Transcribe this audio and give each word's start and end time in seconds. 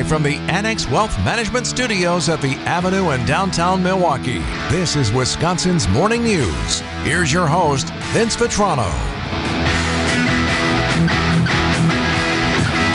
live 0.00 0.08
from 0.08 0.22
the 0.22 0.36
Annex 0.50 0.88
Wealth 0.88 1.14
Management 1.26 1.66
Studios 1.66 2.30
at 2.30 2.40
the 2.40 2.54
Avenue 2.64 3.10
in 3.10 3.22
downtown 3.26 3.82
Milwaukee. 3.82 4.38
This 4.70 4.96
is 4.96 5.12
Wisconsin's 5.12 5.86
Morning 5.88 6.24
News. 6.24 6.80
Here's 7.02 7.30
your 7.30 7.46
host, 7.46 7.92
Vince 8.14 8.34
Vitrano. 8.34 8.90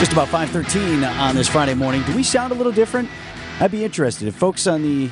Just 0.00 0.12
about 0.12 0.26
5:13 0.26 1.04
on 1.04 1.36
this 1.36 1.46
Friday 1.46 1.74
morning. 1.74 2.02
Do 2.02 2.16
we 2.16 2.24
sound 2.24 2.50
a 2.50 2.56
little 2.56 2.72
different? 2.72 3.08
I'd 3.60 3.70
be 3.70 3.84
interested 3.84 4.26
if 4.26 4.34
folks 4.34 4.66
on 4.66 4.82
the 4.82 5.08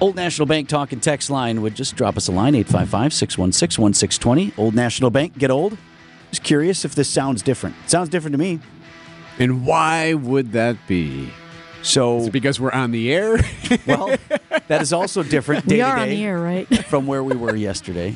Old 0.00 0.16
National 0.16 0.44
Bank 0.44 0.68
talk 0.68 0.92
and 0.92 1.02
text 1.02 1.30
line 1.30 1.62
would 1.62 1.74
just 1.74 1.96
drop 1.96 2.18
us 2.18 2.28
a 2.28 2.32
line 2.32 2.52
855-616-1620. 2.54 4.52
Old 4.58 4.74
National 4.74 5.08
Bank, 5.08 5.38
get 5.38 5.50
old. 5.50 5.78
Just 6.30 6.42
curious 6.42 6.84
if 6.84 6.94
this 6.94 7.08
sounds 7.08 7.40
different. 7.40 7.74
It 7.84 7.90
sounds 7.90 8.10
different 8.10 8.34
to 8.34 8.38
me. 8.38 8.60
And 9.38 9.64
why 9.66 10.14
would 10.14 10.52
that 10.52 10.76
be? 10.86 11.30
So 11.82 12.18
Is 12.18 12.30
because 12.30 12.60
we're 12.60 12.70
on 12.70 12.90
the 12.92 13.12
air? 13.12 13.38
well, 13.86 14.14
that 14.68 14.82
is 14.82 14.92
also 14.92 15.22
different 15.22 15.66
day 15.66 15.76
We 15.76 15.80
to 15.80 15.86
are 15.88 15.96
on 15.98 16.08
the 16.10 16.24
air, 16.24 16.38
right? 16.38 16.84
from 16.86 17.06
where 17.06 17.24
we 17.24 17.34
were 17.36 17.56
yesterday. 17.56 18.14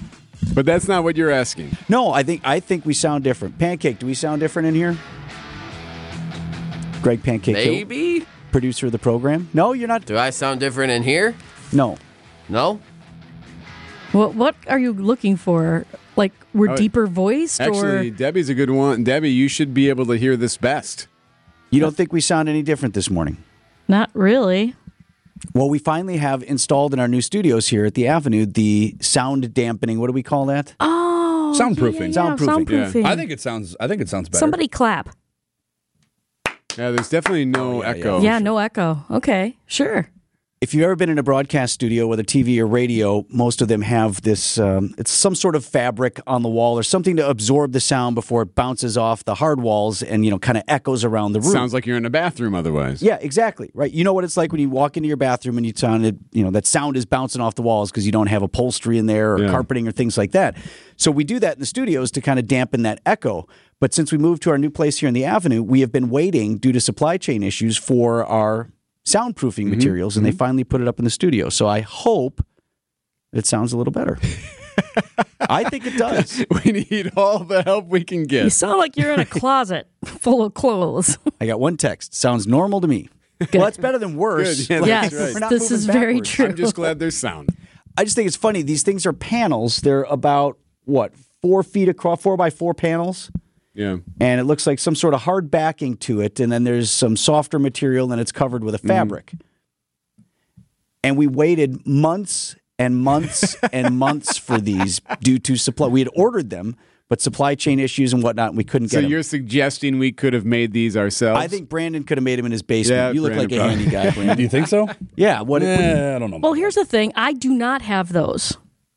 but 0.54 0.64
that's 0.66 0.86
not 0.86 1.02
what 1.02 1.16
you're 1.16 1.30
asking. 1.32 1.76
No, 1.88 2.12
I 2.12 2.22
think 2.22 2.42
I 2.44 2.60
think 2.60 2.84
we 2.86 2.94
sound 2.94 3.24
different. 3.24 3.58
Pancake, 3.58 3.98
do 3.98 4.06
we 4.06 4.14
sound 4.14 4.40
different 4.40 4.68
in 4.68 4.74
here? 4.74 4.96
Greg 7.02 7.22
Pancake, 7.22 7.56
Hill, 7.56 7.72
Maybe? 7.72 8.26
producer 8.52 8.86
of 8.86 8.92
the 8.92 8.98
program. 8.98 9.48
No, 9.54 9.72
you're 9.72 9.88
not. 9.88 10.04
Do 10.06 10.16
I 10.18 10.30
sound 10.30 10.60
different 10.60 10.90
in 10.92 11.02
here? 11.02 11.34
No, 11.72 11.96
No? 12.48 12.80
what 14.12 14.34
What 14.34 14.54
are 14.68 14.78
you 14.78 14.92
looking 14.92 15.36
for? 15.36 15.84
Like 16.16 16.32
we're 16.54 16.70
Oh, 16.72 16.76
deeper 16.76 17.06
voiced, 17.06 17.60
Actually, 17.60 18.08
or 18.08 18.10
Debbie's 18.10 18.48
a 18.48 18.54
good 18.54 18.70
one. 18.70 19.04
Debbie, 19.04 19.30
you 19.30 19.48
should 19.48 19.74
be 19.74 19.88
able 19.88 20.06
to 20.06 20.12
hear 20.14 20.36
this 20.36 20.56
best. 20.56 21.08
you 21.70 21.80
don't 21.80 21.94
think 21.96 22.12
we 22.12 22.20
sound 22.20 22.48
any 22.48 22.62
different 22.62 22.94
this 22.94 23.10
morning? 23.10 23.36
not 23.88 24.10
really? 24.14 24.74
Well, 25.54 25.68
we 25.68 25.78
finally 25.78 26.16
have 26.16 26.42
installed 26.42 26.94
in 26.94 26.98
our 26.98 27.06
new 27.06 27.20
studios 27.20 27.68
here 27.68 27.84
at 27.84 27.94
the 27.94 28.08
Avenue 28.08 28.46
the 28.46 28.96
sound 29.00 29.52
dampening. 29.52 30.00
What 30.00 30.06
do 30.06 30.14
we 30.14 30.22
call 30.22 30.46
that? 30.46 30.74
Oh, 30.80 31.54
Soundproofing. 31.56 32.14
Yeah, 32.14 32.24
yeah, 32.24 32.36
Soundproofing. 32.36 32.66
soundproofing. 32.66 33.04
I 33.04 33.14
think 33.16 33.30
it 33.30 33.40
sounds. 33.40 33.76
I 33.78 33.86
think 33.86 34.00
it 34.00 34.08
sounds 34.08 34.28
better. 34.30 34.38
somebody 34.40 34.66
clap. 34.66 35.10
Yeah, 36.78 36.90
there's 36.90 37.08
definitely 37.10 37.44
no 37.44 37.78
Oh, 37.78 37.82
yeah, 37.82 37.88
echo. 37.90 38.20
yeah, 38.20 38.38
no 38.38 38.58
echo. 38.58 39.04
Okay, 39.10 39.56
sure. 39.66 40.08
If 40.62 40.72
you've 40.72 40.84
ever 40.84 40.96
been 40.96 41.10
in 41.10 41.18
a 41.18 41.22
broadcast 41.22 41.74
studio, 41.74 42.06
whether 42.06 42.22
TV 42.22 42.58
or 42.58 42.66
radio, 42.66 43.26
most 43.28 43.60
of 43.60 43.68
them 43.68 43.82
have 43.82 44.22
this. 44.22 44.58
Um, 44.58 44.94
it's 44.96 45.10
some 45.10 45.34
sort 45.34 45.54
of 45.54 45.66
fabric 45.66 46.18
on 46.26 46.42
the 46.42 46.48
wall 46.48 46.78
or 46.78 46.82
something 46.82 47.16
to 47.16 47.28
absorb 47.28 47.72
the 47.72 47.80
sound 47.80 48.14
before 48.14 48.40
it 48.40 48.54
bounces 48.54 48.96
off 48.96 49.22
the 49.26 49.34
hard 49.34 49.60
walls 49.60 50.02
and 50.02 50.24
you 50.24 50.30
know 50.30 50.38
kind 50.38 50.56
of 50.56 50.64
echoes 50.66 51.04
around 51.04 51.32
the 51.34 51.42
room. 51.42 51.52
Sounds 51.52 51.74
like 51.74 51.84
you're 51.84 51.98
in 51.98 52.06
a 52.06 52.10
bathroom 52.10 52.54
otherwise. 52.54 53.02
Yeah, 53.02 53.18
exactly. 53.20 53.70
Right. 53.74 53.92
You 53.92 54.02
know 54.02 54.14
what 54.14 54.24
it's 54.24 54.38
like 54.38 54.50
when 54.50 54.62
you 54.62 54.70
walk 54.70 54.96
into 54.96 55.08
your 55.08 55.18
bathroom 55.18 55.58
and 55.58 55.66
you 55.66 55.74
sound 55.76 56.06
it, 56.06 56.16
you 56.32 56.42
know, 56.42 56.50
that 56.52 56.64
sound 56.64 56.96
is 56.96 57.04
bouncing 57.04 57.42
off 57.42 57.54
the 57.54 57.62
walls 57.62 57.90
because 57.90 58.06
you 58.06 58.12
don't 58.12 58.28
have 58.28 58.40
upholstery 58.42 58.96
in 58.96 59.04
there 59.04 59.34
or 59.34 59.42
Yeah. 59.42 59.50
carpeting 59.50 59.86
or 59.86 59.92
things 59.92 60.16
like 60.16 60.32
that. 60.32 60.56
So 60.96 61.10
we 61.10 61.22
do 61.24 61.38
that 61.38 61.56
in 61.56 61.60
the 61.60 61.66
studios 61.66 62.10
to 62.12 62.22
kind 62.22 62.38
of 62.38 62.46
dampen 62.46 62.80
that 62.82 63.02
echo. 63.04 63.46
But 63.78 63.92
since 63.92 64.10
we 64.10 64.16
moved 64.16 64.42
to 64.44 64.50
our 64.52 64.56
new 64.58 64.70
place 64.70 65.00
here 65.00 65.08
in 65.08 65.12
the 65.14 65.26
Avenue, 65.26 65.62
we 65.62 65.80
have 65.80 65.92
been 65.92 66.08
waiting 66.08 66.56
due 66.56 66.72
to 66.72 66.80
supply 66.80 67.18
chain 67.18 67.42
issues 67.42 67.76
for 67.76 68.24
our 68.24 68.70
soundproofing 69.06 69.66
mm-hmm. 69.66 69.76
materials, 69.76 70.16
and 70.16 70.26
they 70.26 70.30
mm-hmm. 70.30 70.38
finally 70.38 70.64
put 70.64 70.80
it 70.80 70.88
up 70.88 70.98
in 70.98 71.04
the 71.04 71.10
studio. 71.10 71.48
So 71.48 71.66
I 71.66 71.80
hope 71.80 72.44
it 73.32 73.46
sounds 73.46 73.72
a 73.72 73.78
little 73.78 73.92
better. 73.92 74.18
I 75.48 75.64
think 75.64 75.86
it 75.86 75.96
does. 75.96 76.44
We 76.64 76.72
need 76.72 77.12
all 77.16 77.40
the 77.40 77.62
help 77.62 77.86
we 77.86 78.02
can 78.02 78.24
get. 78.24 78.44
You 78.44 78.50
sound 78.50 78.78
like 78.78 78.96
you're 78.96 79.12
in 79.12 79.20
a 79.20 79.24
closet 79.26 79.88
full 80.04 80.44
of 80.44 80.54
clothes. 80.54 81.18
I 81.40 81.46
got 81.46 81.60
one 81.60 81.76
text. 81.76 82.14
Sounds 82.14 82.46
normal 82.46 82.80
to 82.80 82.88
me. 82.88 83.08
Well, 83.52 83.64
that's 83.64 83.76
better 83.76 83.98
than 83.98 84.16
worse. 84.16 84.66
Good. 84.66 84.70
Yeah, 84.70 84.80
Like, 84.80 85.12
yes, 85.12 85.34
right. 85.34 85.50
this 85.50 85.70
moving 85.70 85.76
is 85.76 85.86
very 85.86 86.20
true. 86.20 86.46
I'm 86.46 86.56
just 86.56 86.74
glad 86.74 86.98
there's 86.98 87.16
sound. 87.16 87.54
I 87.96 88.04
just 88.04 88.16
think 88.16 88.26
it's 88.26 88.36
funny. 88.36 88.62
These 88.62 88.82
things 88.82 89.06
are 89.06 89.12
panels. 89.12 89.78
They're 89.78 90.04
about 90.04 90.58
what 90.84 91.12
four 91.42 91.62
feet 91.62 91.88
across, 91.88 92.22
four 92.22 92.36
by 92.36 92.50
four 92.50 92.74
panels, 92.74 93.30
Yeah. 93.76 93.98
and 94.20 94.40
it 94.40 94.44
looks 94.44 94.66
like 94.66 94.78
some 94.78 94.94
sort 94.94 95.12
of 95.14 95.20
hard 95.22 95.50
backing 95.50 95.96
to 95.98 96.20
it. 96.22 96.40
And 96.40 96.50
then 96.50 96.64
there's 96.64 96.90
some 96.90 97.16
softer 97.16 97.58
material, 97.58 98.10
and 98.10 98.20
it's 98.20 98.32
covered 98.32 98.64
with 98.64 98.74
a 98.74 98.78
fabric. 98.78 99.34
And 101.04 101.16
we 101.16 101.26
waited 101.26 101.86
months 101.86 102.56
and 102.78 102.96
months 102.96 103.54
and 103.72 103.98
months 103.98 104.36
for 104.36 104.58
these 104.58 105.00
due 105.20 105.38
to 105.40 105.56
supply. 105.56 105.86
We 105.88 106.00
had 106.00 106.08
ordered 106.16 106.50
them, 106.50 106.74
but 107.08 107.20
supply 107.20 107.54
chain 107.54 107.78
issues 107.78 108.12
and 108.12 108.22
whatnot, 108.22 108.48
and 108.48 108.56
we 108.56 108.64
couldn't 108.64 108.88
So 108.88 108.96
get 108.96 109.02
them. 109.02 109.10
you're 109.12 109.22
suggesting 109.22 109.98
we 109.98 110.10
could 110.10 110.32
have 110.32 110.44
made 110.44 110.72
these 110.72 110.96
ourselves? 110.96 111.38
I 111.40 111.46
think 111.46 111.68
Brandon 111.68 112.02
could 112.02 112.18
have 112.18 112.24
made 112.24 112.38
them 112.38 112.46
in 112.46 112.52
his 112.52 112.62
basement. 112.62 112.98
Yeah, 112.98 113.10
you 113.12 113.22
look 113.22 113.34
Brandon 113.34 113.50
like 113.50 113.52
a 113.52 113.62
probably- 113.62 113.84
handy 113.84 114.08
guy, 114.08 114.10
Brandon. 114.14 114.36
Do 114.36 114.42
you 114.42 114.48
think 114.48 114.66
so? 114.66 114.88
yeah. 115.14 115.38
What? 115.40 115.62
what- 115.62 115.62
Eh, 115.62 116.16
I 116.16 116.18
don't 116.18 116.30
know. 116.30 116.38
well, 116.38 116.54
here's 116.54 116.74
the 116.74 116.84
thing: 116.84 117.12
I 117.14 117.32
do 117.34 117.50
not 117.54 117.82
have 117.82 118.12
those 118.12 118.56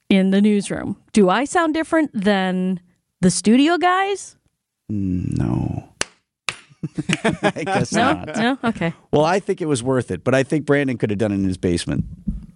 in 0.10 0.32
the 0.32 0.42
newsroom. 0.42 0.98
Do 1.14 1.30
I 1.30 1.46
sound 1.46 1.74
different 1.76 2.10
than 2.14 2.80
the 3.22 3.30
studio 3.30 3.78
guys? 3.78 4.36
No. 4.90 5.90
I 7.44 7.64
guess 7.66 7.92
No, 7.92 8.14
not. 8.14 8.36
no. 8.38 8.58
Okay. 8.64 8.94
Well, 9.12 9.26
I 9.26 9.40
think 9.40 9.62
it 9.62 9.66
was 9.66 9.84
worth 9.84 10.12
it, 10.12 10.24
but 10.24 10.34
I 10.34 10.44
think 10.44 10.66
Brandon 10.66 10.98
could 10.98 11.10
have 11.10 11.20
done 11.20 11.32
it 11.32 11.36
in 11.36 11.44
his 11.44 11.58
basement. 11.58 12.06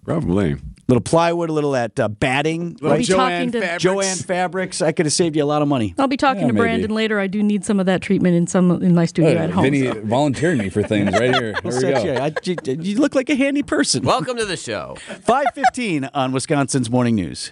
probably. 0.04 0.56
little 0.88 1.02
plywood, 1.02 1.50
a 1.50 1.52
little 1.52 1.72
that 1.72 2.00
uh, 2.00 2.08
batting. 2.08 2.76
I'll 2.82 2.90
right? 2.90 2.98
be 2.98 3.04
Joanne 3.04 3.18
talking 3.30 3.52
to 3.52 3.60
Fabrics. 3.60 3.82
Joanne 3.82 4.16
Fabrics. 4.16 4.82
I 4.82 4.92
could 4.92 5.04
have 5.04 5.12
saved 5.12 5.36
you 5.36 5.44
a 5.44 5.46
lot 5.46 5.60
of 5.60 5.68
money. 5.68 5.94
I'll 5.98 6.08
be 6.08 6.16
talking 6.16 6.42
Yeah, 6.42 6.46
to 6.48 6.52
maybe. 6.54 6.62
Brandon 6.62 6.90
later. 6.94 7.20
I 7.20 7.26
do 7.26 7.42
need 7.42 7.66
some 7.66 7.78
of 7.80 7.84
that 7.86 8.00
treatment 8.00 8.34
in 8.34 8.46
some 8.46 8.82
in 8.82 8.94
my 8.94 9.04
studio 9.04 9.38
Uh, 9.38 9.44
at 9.44 9.50
home. 9.50 9.64
Vinny 9.64 9.86
so. 9.92 10.00
volunteered 10.04 10.56
me 10.56 10.70
for 10.70 10.82
things 10.82 11.12
right 11.12 11.34
here. 11.34 11.54
Here 11.62 11.72
we 11.74 11.80
go. 11.80 12.02
you- 12.04 12.12
I- 12.14 12.32
you, 12.44 12.56
you 12.80 12.98
look 13.00 13.14
like 13.14 13.28
a 13.28 13.34
handy 13.36 13.62
person. 13.62 14.04
Welcome 14.04 14.38
to 14.38 14.46
the 14.46 14.56
show. 14.56 14.96
515 15.26 16.08
on 16.14 16.32
Wisconsin's 16.32 16.88
Morning 16.90 17.14
News. 17.14 17.50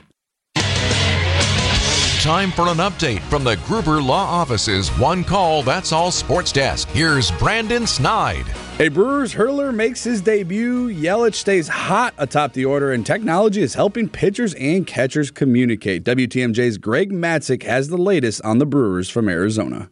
Time 2.22 2.52
for 2.52 2.68
an 2.68 2.76
update 2.76 3.18
from 3.22 3.42
the 3.42 3.56
Gruber 3.66 4.00
Law 4.00 4.22
Office's 4.22 4.90
One 4.90 5.24
Call 5.24 5.64
That's 5.64 5.90
All 5.90 6.12
Sports 6.12 6.52
Desk. 6.52 6.86
Here's 6.90 7.32
Brandon 7.32 7.84
Snide. 7.84 8.46
A 8.78 8.86
Brewers 8.86 9.32
hurler 9.32 9.72
makes 9.72 10.04
his 10.04 10.20
debut. 10.20 10.88
Yelich 10.94 11.34
stays 11.34 11.66
hot 11.66 12.14
atop 12.18 12.52
the 12.52 12.64
order, 12.64 12.92
and 12.92 13.04
technology 13.04 13.60
is 13.60 13.74
helping 13.74 14.08
pitchers 14.08 14.54
and 14.54 14.86
catchers 14.86 15.32
communicate. 15.32 16.04
WTMJ's 16.04 16.78
Greg 16.78 17.10
Matzek 17.10 17.64
has 17.64 17.88
the 17.88 17.98
latest 17.98 18.40
on 18.42 18.58
the 18.58 18.66
Brewers 18.66 19.10
from 19.10 19.28
Arizona. 19.28 19.90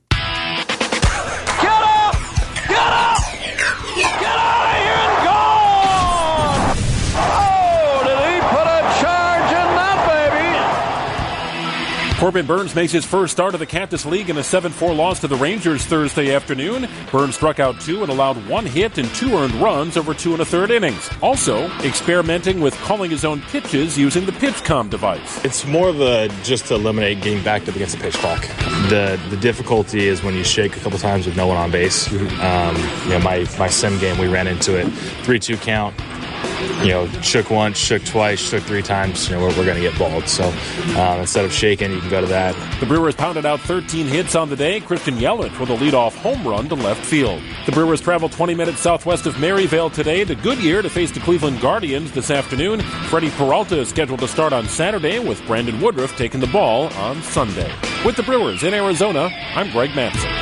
Corbin 12.20 12.44
Burnes 12.44 12.74
makes 12.74 12.92
his 12.92 13.06
first 13.06 13.32
start 13.32 13.54
of 13.54 13.60
the 13.60 13.66
Cactus 13.66 14.04
League 14.04 14.28
in 14.28 14.36
a 14.36 14.42
7 14.42 14.70
4 14.72 14.92
loss 14.92 15.20
to 15.20 15.26
the 15.26 15.36
Rangers 15.36 15.86
Thursday 15.86 16.34
afternoon. 16.34 16.86
Burnes 17.10 17.34
struck 17.34 17.58
out 17.58 17.80
two 17.80 18.02
and 18.02 18.12
allowed 18.12 18.36
one 18.46 18.66
hit 18.66 18.98
and 18.98 19.08
two 19.14 19.34
earned 19.38 19.54
runs 19.54 19.96
over 19.96 20.12
two 20.12 20.32
and 20.32 20.42
a 20.42 20.44
third 20.44 20.70
innings. 20.70 21.08
Also, 21.22 21.70
experimenting 21.80 22.60
with 22.60 22.74
calling 22.82 23.10
his 23.10 23.24
own 23.24 23.40
pitches 23.40 23.96
using 23.96 24.26
the 24.26 24.32
PitchCom 24.32 24.90
device. 24.90 25.42
It's 25.46 25.64
more 25.64 25.88
of 25.88 26.02
a 26.02 26.28
just 26.42 26.66
to 26.66 26.74
eliminate 26.74 27.22
getting 27.22 27.42
backed 27.42 27.70
up 27.70 27.74
against 27.74 27.96
the 27.96 28.02
pitch 28.02 28.16
clock. 28.16 28.42
The 28.90 29.18
the 29.30 29.38
difficulty 29.38 30.06
is 30.06 30.22
when 30.22 30.34
you 30.34 30.44
shake 30.44 30.76
a 30.76 30.80
couple 30.80 30.98
times 30.98 31.24
with 31.24 31.38
no 31.38 31.46
one 31.46 31.56
on 31.56 31.70
base. 31.70 32.06
Um, 32.12 32.76
you 33.04 33.12
know, 33.12 33.20
my 33.24 33.46
my 33.58 33.68
sim 33.68 33.98
game 33.98 34.18
we 34.18 34.28
ran 34.28 34.46
into 34.46 34.78
it, 34.78 34.84
three 35.24 35.38
two 35.38 35.56
count. 35.56 35.94
You 36.82 36.88
know, 36.88 37.08
shook 37.20 37.50
once, 37.50 37.76
shook 37.76 38.04
twice, 38.04 38.38
shook 38.38 38.62
three 38.62 38.82
times. 38.82 39.28
You 39.28 39.36
know, 39.36 39.42
we're, 39.42 39.56
we're 39.56 39.64
going 39.64 39.76
to 39.76 39.82
get 39.82 39.98
balled. 39.98 40.28
So 40.28 40.44
um, 40.98 41.20
instead 41.20 41.44
of 41.44 41.52
shaking, 41.52 41.92
you 41.92 42.00
can 42.00 42.10
go 42.10 42.20
to 42.20 42.26
that. 42.28 42.54
The 42.80 42.86
Brewers 42.86 43.14
pounded 43.14 43.46
out 43.46 43.60
13 43.60 44.06
hits 44.06 44.34
on 44.34 44.48
the 44.48 44.56
day. 44.56 44.80
Christian 44.80 45.16
Yelich 45.16 45.58
with 45.60 45.70
a 45.70 45.76
leadoff 45.76 46.16
home 46.16 46.46
run 46.46 46.68
to 46.68 46.74
left 46.74 47.04
field. 47.04 47.42
The 47.66 47.72
Brewers 47.72 48.00
travel 48.00 48.28
20 48.28 48.54
minutes 48.54 48.80
southwest 48.80 49.26
of 49.26 49.38
Maryvale 49.38 49.90
today 49.90 50.24
to 50.24 50.34
Goodyear 50.34 50.82
to 50.82 50.90
face 50.90 51.10
the 51.10 51.20
Cleveland 51.20 51.60
Guardians 51.60 52.12
this 52.12 52.30
afternoon. 52.30 52.80
Freddie 53.08 53.30
Peralta 53.30 53.80
is 53.80 53.88
scheduled 53.88 54.20
to 54.20 54.28
start 54.28 54.52
on 54.52 54.66
Saturday 54.66 55.18
with 55.18 55.44
Brandon 55.46 55.80
Woodruff 55.80 56.16
taking 56.16 56.40
the 56.40 56.46
ball 56.46 56.88
on 56.94 57.22
Sunday. 57.22 57.72
With 58.04 58.16
the 58.16 58.22
Brewers 58.22 58.62
in 58.62 58.74
Arizona, 58.74 59.30
I'm 59.54 59.70
Greg 59.70 59.94
Manson. 59.94 60.39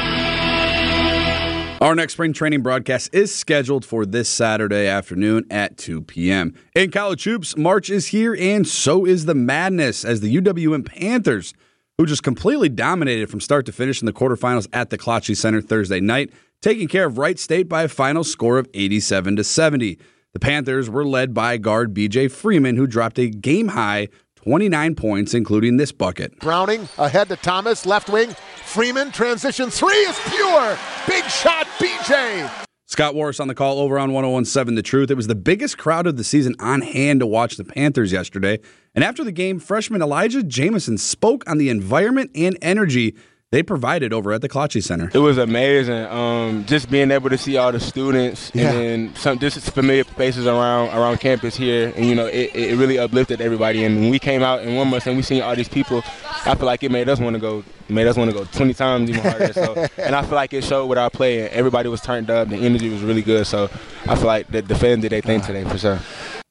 Our 1.80 1.94
next 1.94 2.14
spring 2.14 2.32
training 2.32 2.62
broadcast 2.62 3.14
is 3.14 3.32
scheduled 3.32 3.84
for 3.84 4.04
this 4.04 4.28
Saturday 4.28 4.88
afternoon 4.88 5.46
at 5.48 5.76
2 5.76 6.02
p.m. 6.02 6.52
In 6.74 6.90
college 6.90 7.22
hoops, 7.22 7.56
March 7.56 7.88
is 7.88 8.08
here, 8.08 8.34
and 8.34 8.66
so 8.66 9.06
is 9.06 9.26
the 9.26 9.34
madness 9.36 10.04
as 10.04 10.20
the 10.20 10.40
UWM 10.40 10.84
Panthers, 10.84 11.54
who 11.96 12.04
just 12.04 12.24
completely 12.24 12.68
dominated 12.68 13.30
from 13.30 13.40
start 13.40 13.64
to 13.66 13.72
finish 13.72 14.02
in 14.02 14.06
the 14.06 14.12
quarterfinals 14.12 14.66
at 14.72 14.90
the 14.90 14.98
Klotsche 14.98 15.36
Center 15.36 15.60
Thursday 15.60 16.00
night, 16.00 16.32
taking 16.62 16.88
care 16.88 17.06
of 17.06 17.16
Wright 17.16 17.38
State 17.38 17.68
by 17.68 17.84
a 17.84 17.88
final 17.88 18.24
score 18.24 18.58
of 18.58 18.68
87 18.74 19.36
to 19.36 19.44
70. 19.44 20.00
The 20.32 20.40
Panthers 20.40 20.90
were 20.90 21.06
led 21.06 21.32
by 21.32 21.58
guard 21.58 21.94
BJ 21.94 22.28
Freeman, 22.28 22.74
who 22.74 22.88
dropped 22.88 23.20
a 23.20 23.30
game 23.30 23.68
high 23.68 24.08
29 24.44 24.94
points, 24.94 25.34
including 25.34 25.78
this 25.78 25.90
bucket. 25.90 26.38
Browning 26.38 26.88
ahead 26.96 27.28
to 27.28 27.36
Thomas, 27.36 27.84
left 27.84 28.08
wing. 28.08 28.30
Freeman 28.64 29.10
transition 29.10 29.68
three 29.68 29.96
is 29.96 30.18
pure. 30.28 30.78
Big 31.08 31.24
shot, 31.24 31.66
BJ. 31.78 32.48
Scott 32.86 33.14
Warras 33.14 33.40
on 33.40 33.48
the 33.48 33.54
call 33.54 33.80
over 33.80 33.98
on 33.98 34.12
1017 34.12 34.74
The 34.74 34.82
Truth. 34.82 35.10
It 35.10 35.16
was 35.16 35.26
the 35.26 35.34
biggest 35.34 35.76
crowd 35.76 36.06
of 36.06 36.16
the 36.16 36.24
season 36.24 36.54
on 36.60 36.82
hand 36.82 37.20
to 37.20 37.26
watch 37.26 37.56
the 37.56 37.64
Panthers 37.64 38.12
yesterday. 38.12 38.60
And 38.94 39.04
after 39.04 39.24
the 39.24 39.32
game, 39.32 39.58
freshman 39.58 40.00
Elijah 40.00 40.42
Jamison 40.42 40.96
spoke 40.96 41.44
on 41.50 41.58
the 41.58 41.68
environment 41.68 42.30
and 42.34 42.56
energy 42.62 43.14
they 43.50 43.62
provided 43.62 44.12
over 44.12 44.32
at 44.32 44.42
the 44.42 44.48
Klotsche 44.48 44.82
Center. 44.82 45.10
It 45.14 45.20
was 45.20 45.38
amazing. 45.38 46.04
Um, 46.06 46.66
just 46.66 46.90
being 46.90 47.10
able 47.10 47.30
to 47.30 47.38
see 47.38 47.56
all 47.56 47.72
the 47.72 47.80
students 47.80 48.50
Yeah. 48.54 48.72
and 48.72 49.16
some 49.16 49.38
just 49.38 49.58
familiar 49.72 50.04
faces 50.04 50.46
around 50.46 50.88
around 50.90 51.20
campus 51.20 51.56
here, 51.56 51.90
and 51.96 52.04
you 52.04 52.14
know, 52.14 52.26
it, 52.26 52.54
it 52.54 52.76
really 52.76 52.98
uplifted 52.98 53.40
everybody. 53.40 53.84
And 53.84 54.00
when 54.00 54.10
we 54.10 54.18
came 54.18 54.42
out 54.42 54.62
in 54.62 54.76
one 54.76 54.88
month 54.88 55.06
and 55.06 55.16
we 55.16 55.22
seen 55.22 55.40
all 55.40 55.56
these 55.56 55.68
people, 55.68 56.02
I 56.44 56.54
feel 56.54 56.66
like 56.66 56.82
it 56.82 56.90
made 56.90 57.08
us 57.08 57.18
want 57.20 57.34
to 57.34 57.40
go, 57.40 57.64
made 57.88 58.06
us 58.06 58.16
want 58.18 58.30
to 58.30 58.36
go 58.36 58.44
20 58.44 58.74
times 58.74 59.08
even 59.08 59.22
harder. 59.22 59.52
So, 59.54 59.86
and 59.96 60.14
I 60.14 60.20
feel 60.22 60.34
like 60.34 60.52
it 60.52 60.62
showed 60.62 60.86
with 60.86 60.98
our 60.98 61.08
play. 61.10 61.40
And 61.40 61.48
everybody 61.54 61.88
was 61.88 62.02
turned 62.02 62.28
up. 62.28 62.48
The 62.48 62.56
energy 62.56 62.90
was 62.90 63.00
really 63.00 63.22
good. 63.22 63.46
So, 63.46 63.70
I 64.06 64.14
feel 64.14 64.26
like 64.26 64.48
the, 64.48 64.60
the 64.60 64.74
fans 64.74 65.00
did 65.00 65.12
their 65.12 65.22
thing 65.22 65.40
today 65.40 65.64
for 65.64 65.78
sure. 65.78 65.98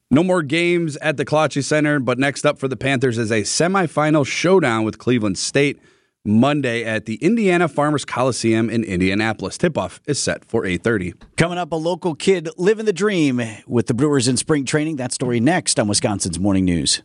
No 0.09 0.23
more 0.23 0.41
games 0.41 0.97
at 0.97 1.17
the 1.17 1.25
Klotsche 1.25 1.63
Center, 1.63 1.99
but 1.99 2.17
next 2.17 2.43
up 2.43 2.57
for 2.57 2.67
the 2.67 2.77
Panthers 2.77 3.17
is 3.19 3.29
a 3.29 3.41
semifinal 3.41 4.25
showdown 4.25 4.83
with 4.83 4.97
Cleveland 4.97 5.37
State 5.37 5.79
Monday 6.27 6.83
at 6.83 7.05
the 7.05 7.15
Indiana 7.15 7.67
Farmers 7.67 8.05
Coliseum 8.05 8.69
in 8.69 8.83
Indianapolis. 8.83 9.57
Tip-off 9.57 10.01
is 10.05 10.19
set 10.19 10.43
for 10.45 10.65
8:30. 10.65 11.13
Coming 11.37 11.57
up, 11.57 11.71
a 11.71 11.75
local 11.75 12.13
kid 12.13 12.49
living 12.57 12.85
the 12.85 12.93
dream 12.93 13.41
with 13.65 13.87
the 13.87 13.93
Brewers 13.93 14.27
in 14.27 14.37
spring 14.37 14.65
training. 14.65 14.97
That 14.97 15.13
story 15.13 15.39
next 15.39 15.79
on 15.79 15.87
Wisconsin's 15.87 16.39
Morning 16.39 16.65
News. 16.65 17.01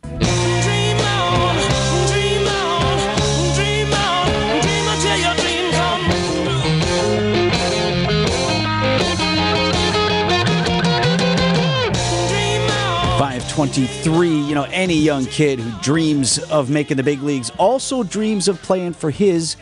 25, 13.33 13.51
23. 13.51 14.41
You 14.41 14.53
know, 14.53 14.67
any 14.69 14.93
young 14.93 15.25
kid 15.25 15.59
who 15.59 15.81
dreams 15.81 16.37
of 16.37 16.69
making 16.69 16.97
the 16.97 17.03
big 17.03 17.23
leagues 17.23 17.49
also 17.57 18.03
dreams 18.03 18.47
of 18.47 18.61
playing 18.61 18.93
for 18.93 19.09
his 19.09 19.55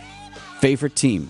favorite 0.59 0.95
team. 0.95 1.29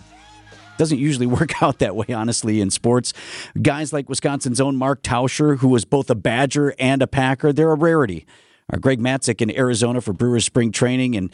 Doesn't 0.77 0.97
usually 0.97 1.27
work 1.27 1.61
out 1.61 1.77
that 1.79 1.95
way, 1.95 2.07
honestly, 2.09 2.59
in 2.59 2.71
sports. 2.71 3.13
Guys 3.61 3.93
like 3.93 4.09
Wisconsin's 4.09 4.59
own 4.59 4.75
Mark 4.75 5.03
Tauscher, 5.03 5.59
who 5.59 5.67
was 5.67 5.85
both 5.85 6.09
a 6.09 6.15
Badger 6.15 6.73
and 6.79 7.03
a 7.03 7.07
Packer, 7.07 7.53
they're 7.53 7.71
a 7.71 7.75
rarity. 7.75 8.25
Our 8.71 8.79
Greg 8.79 8.99
Matzek 8.99 9.41
in 9.41 9.55
Arizona 9.55 10.01
for 10.01 10.13
Brewers 10.13 10.45
spring 10.45 10.71
training. 10.71 11.15
And 11.15 11.31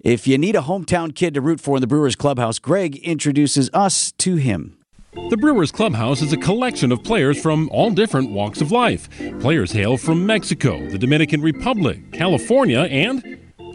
if 0.00 0.26
you 0.26 0.38
need 0.38 0.56
a 0.56 0.62
hometown 0.62 1.14
kid 1.14 1.34
to 1.34 1.42
root 1.42 1.60
for 1.60 1.76
in 1.76 1.80
the 1.82 1.86
Brewers 1.86 2.16
clubhouse, 2.16 2.58
Greg 2.58 2.96
introduces 2.96 3.68
us 3.74 4.12
to 4.12 4.36
him. 4.36 4.75
The 5.16 5.36
Brewers 5.36 5.72
Clubhouse 5.72 6.22
is 6.22 6.32
a 6.32 6.36
collection 6.36 6.92
of 6.92 7.02
players 7.02 7.40
from 7.40 7.68
all 7.70 7.90
different 7.90 8.30
walks 8.30 8.60
of 8.60 8.70
life. 8.70 9.08
Players 9.40 9.72
hail 9.72 9.96
from 9.96 10.24
Mexico, 10.24 10.86
the 10.88 10.98
Dominican 10.98 11.40
Republic, 11.40 12.12
California, 12.12 12.80
and 12.82 13.24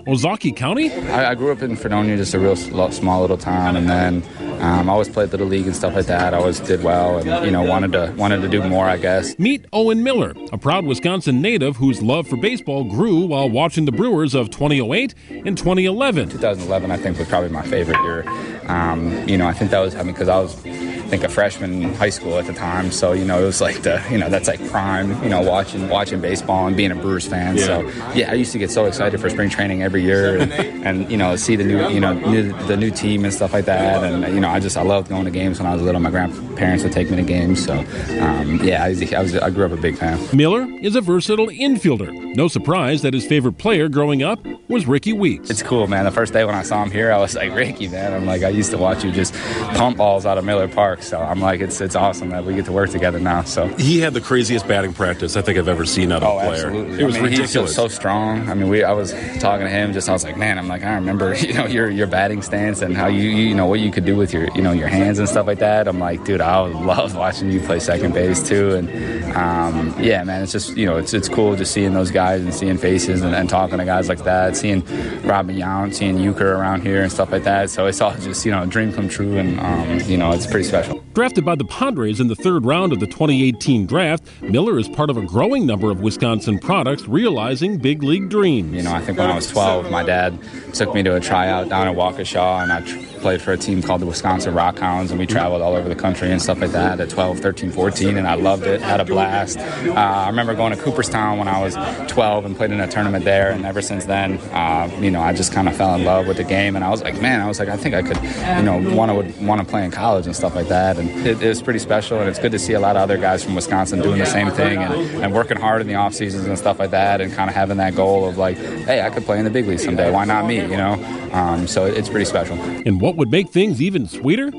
Ozaukee 0.07 0.55
County. 0.55 0.91
I, 0.91 1.31
I 1.31 1.35
grew 1.35 1.51
up 1.51 1.61
in 1.61 1.75
Fredonia, 1.75 2.15
just 2.15 2.33
a 2.33 2.39
real 2.39 2.55
small 2.55 3.21
little 3.21 3.37
town, 3.37 3.75
and 3.75 3.89
then 3.89 4.23
um, 4.61 4.89
I 4.89 4.93
always 4.93 5.09
played 5.09 5.31
little 5.31 5.47
league 5.47 5.65
and 5.65 5.75
stuff 5.75 5.93
like 5.95 6.05
that. 6.05 6.33
I 6.33 6.37
always 6.37 6.59
did 6.59 6.83
well, 6.83 7.17
and 7.17 7.45
you 7.45 7.51
know 7.51 7.63
wanted 7.63 7.91
to 7.93 8.13
wanted 8.17 8.41
to 8.41 8.47
do 8.47 8.63
more, 8.63 8.85
I 8.85 8.97
guess. 8.97 9.37
Meet 9.37 9.65
Owen 9.73 10.03
Miller, 10.03 10.33
a 10.53 10.57
proud 10.57 10.85
Wisconsin 10.85 11.41
native 11.41 11.75
whose 11.77 12.01
love 12.01 12.27
for 12.27 12.37
baseball 12.37 12.83
grew 12.83 13.25
while 13.25 13.49
watching 13.49 13.85
the 13.85 13.91
Brewers 13.91 14.33
of 14.33 14.51
2008 14.51 15.13
and 15.45 15.57
2011. 15.57 16.29
2011, 16.29 16.91
I 16.91 16.97
think, 16.97 17.17
was 17.17 17.27
probably 17.27 17.49
my 17.49 17.63
favorite 17.63 18.01
year. 18.03 18.23
Um, 18.69 19.27
you 19.27 19.37
know, 19.37 19.47
I 19.47 19.53
think 19.53 19.71
that 19.71 19.79
was 19.79 19.95
I 19.95 20.03
mean 20.03 20.13
because 20.13 20.29
I 20.29 20.39
was. 20.39 21.00
I 21.11 21.15
think 21.15 21.25
a 21.25 21.29
freshman 21.29 21.83
in 21.83 21.93
high 21.95 22.09
school 22.09 22.39
at 22.39 22.45
the 22.45 22.53
time, 22.53 22.89
so 22.89 23.11
you 23.11 23.25
know 23.25 23.43
it 23.43 23.45
was 23.45 23.59
like 23.59 23.81
the 23.81 24.01
you 24.09 24.17
know 24.17 24.29
that's 24.29 24.47
like 24.47 24.65
prime, 24.69 25.21
you 25.21 25.27
know 25.27 25.41
watching 25.41 25.89
watching 25.89 26.21
baseball 26.21 26.67
and 26.67 26.77
being 26.77 26.89
a 26.89 26.95
Brewers 26.95 27.27
fan. 27.27 27.57
So 27.57 27.81
yeah, 28.13 28.31
I 28.31 28.35
used 28.35 28.53
to 28.53 28.57
get 28.57 28.71
so 28.71 28.85
excited 28.85 29.19
for 29.19 29.29
spring 29.29 29.49
training 29.49 29.83
every 29.83 30.03
year, 30.03 30.37
and, 30.37 30.53
and 30.53 31.11
you 31.11 31.17
know 31.17 31.35
see 31.35 31.57
the 31.57 31.65
new 31.65 31.85
you 31.89 31.99
know 31.99 32.13
new, 32.13 32.53
the 32.67 32.77
new 32.77 32.91
team 32.91 33.25
and 33.25 33.33
stuff 33.33 33.51
like 33.51 33.65
that. 33.65 34.05
And 34.05 34.33
you 34.33 34.39
know 34.39 34.47
I 34.47 34.61
just 34.61 34.77
I 34.77 34.83
loved 34.83 35.09
going 35.09 35.25
to 35.25 35.31
games 35.31 35.59
when 35.59 35.67
I 35.67 35.73
was 35.73 35.81
little. 35.81 35.99
My 35.99 36.11
grandparents 36.11 36.85
would 36.85 36.93
take 36.93 37.09
me 37.09 37.17
to 37.17 37.23
games, 37.23 37.61
so 37.61 37.79
um, 38.21 38.61
yeah, 38.63 38.85
I 38.85 38.89
was, 38.91 39.13
I 39.13 39.21
was 39.21 39.35
I 39.35 39.49
grew 39.49 39.65
up 39.65 39.73
a 39.73 39.81
big 39.81 39.97
fan. 39.97 40.17
Miller 40.31 40.63
is 40.79 40.95
a 40.95 41.01
versatile 41.01 41.47
infielder. 41.47 42.37
No 42.37 42.47
surprise 42.47 43.01
that 43.01 43.13
his 43.13 43.27
favorite 43.27 43.57
player 43.57 43.89
growing 43.89 44.23
up 44.23 44.39
was 44.69 44.87
Rickie 44.87 45.11
Weeks. 45.11 45.49
It's 45.49 45.61
cool, 45.61 45.87
man. 45.87 46.05
The 46.05 46.11
first 46.11 46.31
day 46.31 46.45
when 46.45 46.55
I 46.55 46.63
saw 46.63 46.81
him 46.81 46.89
here, 46.89 47.11
I 47.11 47.17
was 47.17 47.35
like, 47.35 47.53
Ricky, 47.53 47.89
man. 47.89 48.13
I'm 48.13 48.25
like, 48.25 48.43
I 48.43 48.49
used 48.49 48.71
to 48.71 48.77
watch 48.77 49.03
you 49.03 49.11
just 49.11 49.33
pump 49.75 49.97
balls 49.97 50.25
out 50.25 50.37
of 50.37 50.45
Miller 50.45 50.69
Park. 50.69 51.00
So 51.01 51.19
I'm 51.19 51.39
like, 51.41 51.61
it's 51.61 51.81
it's 51.81 51.95
awesome 51.95 52.29
that 52.29 52.45
we 52.45 52.53
get 52.55 52.65
to 52.65 52.71
work 52.71 52.89
together 52.89 53.19
now. 53.19 53.43
So 53.43 53.67
He 53.77 53.99
had 53.99 54.13
the 54.13 54.21
craziest 54.21 54.67
batting 54.67 54.93
practice 54.93 55.35
I 55.35 55.41
think 55.41 55.57
I've 55.57 55.67
ever 55.67 55.85
seen 55.85 56.11
out 56.11 56.23
of 56.23 56.29
Oh, 56.29 56.37
a 56.39 56.41
player. 56.41 56.65
absolutely. 56.67 56.99
It 57.01 57.05
was 57.05 57.15
I 57.15 57.21
mean, 57.21 57.31
ridiculous. 57.31 57.75
so, 57.75 57.87
strong. 57.87 58.49
I 58.49 58.53
mean, 58.53 58.69
we. 58.69 58.83
I 58.83 58.93
was 58.93 59.11
talking 59.39 59.65
to 59.65 59.69
him. 59.69 59.93
Just 59.93 60.07
I 60.09 60.13
was 60.13 60.23
like, 60.23 60.37
man. 60.37 60.57
I'm 60.59 60.67
like, 60.67 60.83
I 60.83 60.95
remember, 60.95 61.33
you 61.39 61.53
know, 61.53 61.65
your 61.65 61.89
your 61.89 62.07
batting 62.07 62.41
stance 62.41 62.81
and 62.81 62.95
how 62.95 63.07
you, 63.07 63.23
you 63.29 63.55
know 63.55 63.65
what 63.65 63.79
you 63.79 63.91
could 63.91 64.05
do 64.05 64.15
with 64.15 64.33
your 64.33 64.47
you 64.55 64.61
know 64.61 64.71
your 64.71 64.87
hands 64.87 65.19
and 65.19 65.27
stuff 65.27 65.47
like 65.47 65.59
that. 65.59 65.87
I'm 65.87 65.99
like, 65.99 66.23
dude, 66.23 66.41
I 66.41 66.61
would 66.61 66.75
love 66.85 67.15
watching 67.15 67.51
you 67.51 67.59
play 67.61 67.79
second 67.79 68.13
base 68.13 68.47
too. 68.47 68.75
And 68.75 68.89
um, 69.35 69.95
yeah, 69.99 70.23
man, 70.23 70.43
it's 70.43 70.51
just 70.51 70.75
you 70.77 70.85
know, 70.85 70.97
it's 70.97 71.13
it's 71.13 71.29
cool 71.29 71.55
just 71.55 71.73
seeing 71.73 71.93
those 71.93 72.11
guys 72.11 72.41
and 72.41 72.53
seeing 72.53 72.77
faces 72.77 73.21
and, 73.21 73.33
and 73.35 73.49
talking 73.49 73.77
to 73.77 73.85
guys 73.85 74.07
like 74.09 74.23
that. 74.23 74.55
Seeing 74.57 74.83
Robin 75.23 75.55
Yount, 75.55 75.93
seeing 75.95 76.17
Uecker 76.17 76.41
around 76.41 76.81
here 76.81 77.01
and 77.01 77.11
stuff 77.11 77.31
like 77.31 77.43
that. 77.43 77.69
So 77.69 77.87
it's 77.87 78.01
all 78.01 78.13
just 78.17 78.45
you 78.45 78.51
know 78.51 78.63
a 78.63 78.67
dream 78.67 78.93
come 78.93 79.09
true, 79.09 79.37
and 79.37 79.59
um, 79.59 79.99
you 80.09 80.17
know, 80.17 80.31
it's 80.31 80.47
pretty 80.47 80.65
special. 80.67 80.90
Drafted 81.13 81.43
by 81.43 81.55
the 81.55 81.65
Padres 81.65 82.21
in 82.21 82.29
the 82.29 82.35
third 82.35 82.63
round 82.65 82.93
of 82.93 83.01
the 83.01 83.05
2018 83.05 83.85
draft, 83.85 84.23
Miller 84.41 84.79
is 84.79 84.87
part 84.87 85.09
of 85.09 85.17
a 85.17 85.21
growing 85.21 85.65
number 85.65 85.91
of 85.91 85.99
Wisconsin 85.99 86.57
products 86.57 87.05
realizing 87.05 87.77
big 87.77 88.01
league 88.01 88.29
dreams. 88.29 88.73
You 88.73 88.81
know, 88.81 88.93
I 88.93 89.01
think 89.01 89.17
when 89.17 89.29
I 89.29 89.35
was 89.35 89.47
12, 89.49 89.91
my 89.91 90.03
dad 90.03 90.39
took 90.73 90.93
me 90.93 91.03
to 91.03 91.15
a 91.17 91.19
tryout 91.19 91.67
down 91.67 91.89
in 91.89 91.95
Waukesha, 91.95 92.63
and 92.63 92.71
I 92.71 92.79
tr- 92.79 93.19
played 93.19 93.41
for 93.41 93.51
a 93.51 93.57
team 93.57 93.81
called 93.81 94.01
the 94.01 94.05
Wisconsin 94.05 94.53
Rockhounds, 94.53 95.09
and 95.09 95.19
we 95.19 95.27
traveled 95.27 95.61
all 95.61 95.75
over 95.75 95.89
the 95.89 95.95
country 95.95 96.31
and 96.31 96.41
stuff 96.41 96.61
like 96.61 96.71
that 96.71 97.01
at 97.01 97.09
12, 97.09 97.39
13, 97.41 97.71
14, 97.71 98.17
and 98.17 98.25
I 98.25 98.35
loved 98.35 98.63
it, 98.65 98.81
had 98.81 99.01
a 99.01 99.05
blast. 99.05 99.59
Uh, 99.59 99.93
I 99.93 100.27
remember 100.29 100.55
going 100.55 100.73
to 100.73 100.81
Cooperstown 100.81 101.37
when 101.37 101.49
I 101.49 101.61
was 101.61 101.75
12 102.09 102.45
and 102.45 102.55
played 102.55 102.71
in 102.71 102.79
a 102.79 102.87
tournament 102.87 103.25
there, 103.25 103.51
and 103.51 103.65
ever 103.65 103.81
since 103.81 104.05
then, 104.05 104.37
uh, 104.53 104.89
you 105.01 105.11
know, 105.11 105.21
I 105.21 105.33
just 105.33 105.51
kind 105.51 105.67
of 105.67 105.75
fell 105.75 105.93
in 105.95 106.05
love 106.05 106.25
with 106.25 106.37
the 106.37 106.45
game, 106.45 106.77
and 106.77 106.85
I 106.85 106.89
was 106.89 107.03
like, 107.03 107.21
man, 107.21 107.41
I 107.41 107.47
was 107.49 107.59
like, 107.59 107.67
I 107.67 107.75
think 107.75 107.95
I 107.95 108.01
could, 108.01 108.17
you 108.23 108.63
know, 108.63 108.95
want 108.95 109.11
to 109.11 109.43
want 109.43 109.59
to 109.59 109.67
play 109.67 109.83
in 109.83 109.91
college 109.91 110.25
and 110.25 110.35
stuff 110.35 110.55
like 110.55 110.69
that, 110.69 110.97
and 111.01 111.27
it, 111.27 111.41
it 111.41 111.47
was 111.47 111.61
pretty 111.61 111.79
special, 111.79 112.19
and 112.19 112.29
it's 112.29 112.39
good 112.39 112.51
to 112.51 112.59
see 112.59 112.73
a 112.73 112.79
lot 112.79 112.95
of 112.95 113.01
other 113.01 113.17
guys 113.17 113.43
from 113.43 113.55
Wisconsin 113.55 114.01
doing 114.01 114.19
the 114.19 114.25
same 114.25 114.51
thing 114.51 114.79
and, 114.79 115.23
and 115.23 115.33
working 115.33 115.57
hard 115.57 115.81
in 115.81 115.87
the 115.87 115.95
off 115.95 116.13
seasons 116.13 116.45
and 116.45 116.57
stuff 116.57 116.79
like 116.79 116.91
that, 116.91 117.21
and 117.21 117.33
kind 117.33 117.49
of 117.49 117.55
having 117.55 117.77
that 117.77 117.95
goal 117.95 118.27
of 118.27 118.37
like, 118.37 118.57
hey, 118.57 119.01
I 119.01 119.09
could 119.09 119.23
play 119.23 119.37
in 119.37 119.45
the 119.45 119.51
big 119.51 119.67
leagues 119.67 119.83
someday. 119.83 120.11
Why 120.11 120.25
not 120.25 120.45
me? 120.45 120.61
You 120.61 120.77
know, 120.77 121.29
um, 121.33 121.67
so 121.67 121.85
it's 121.85 122.09
pretty 122.09 122.25
special. 122.25 122.57
And 122.59 123.01
what 123.01 123.15
would 123.17 123.31
make 123.31 123.49
things 123.49 123.81
even 123.81 124.07
sweeter? 124.07 124.51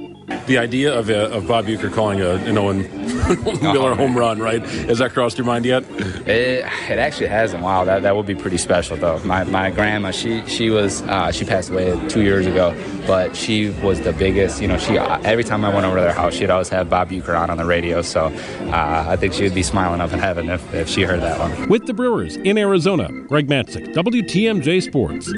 the 0.47 0.59
idea 0.59 0.93
of, 0.93 1.11
uh, 1.11 1.29
of 1.31 1.47
Bob 1.47 1.67
Uecker 1.67 1.93
calling 1.93 2.21
a, 2.21 2.31
an 2.31 2.59
Owen 2.59 2.83
Miller 3.63 3.95
home 3.95 4.17
run, 4.17 4.39
right? 4.39 4.63
Has 4.63 4.99
that 4.99 5.13
crossed 5.13 5.39
your 5.39 5.47
mind 5.47 5.65
yet? 5.65 5.85
It, 6.27 6.65
it 6.65 6.99
actually 6.99 7.29
hasn't. 7.29 7.63
Wow, 7.63 7.85
that, 7.85 8.03
that 8.03 8.17
would 8.17 8.27
be 8.27 8.35
pretty 8.35 8.59
special 8.59 8.97
though. 8.97 9.19
My, 9.21 9.45
my 9.45 9.71
grandma, 9.71 10.11
she 10.11 10.45
she 10.47 10.71
was 10.71 11.03
uh, 11.03 11.31
she 11.33 11.45
passed 11.45 11.71
away 11.71 11.99
two 12.09 12.23
years 12.23 12.47
ago, 12.47 12.75
but 13.07 13.37
she 13.37 13.71
was 13.83 14.01
the 14.01 14.13
biggest. 14.13 14.61
You 14.61 14.69
know, 14.69 14.79
she 14.79 14.99
uh, 14.99 15.21
every 15.23 15.45
time 15.45 15.65
I 15.65 15.73
went 15.73 15.87
over 15.87 15.97
to 15.97 16.03
their 16.03 16.13
house, 16.13 16.35
she'd 16.35 16.51
always 16.51 16.69
have 16.69 16.89
Bob 16.91 17.11
Uecker 17.11 17.39
on 17.39 17.51
on 17.51 17.57
the 17.57 17.65
radio. 17.65 18.03
So 18.03 18.27
uh, 18.27 19.05
I 19.09 19.17
think 19.17 19.35
she 19.35 19.43
would 19.45 19.55
be 19.55 19.63
smiling 19.63 20.01
up 20.01 20.13
in 20.13 20.19
heaven 20.19 20.51
if, 20.51 20.75
if 20.75 20.89
she 20.89 21.03
heard 21.03 21.21
that 21.21 21.39
one. 21.39 21.69
With 21.69 21.87
the 21.87 21.95
Brewers 21.95 22.37
in 22.37 22.59
Arizona, 22.59 23.11
Greg 23.29 23.49
Matzek, 23.49 23.95
WTMJ 23.95 24.83
Sports. 24.83 25.33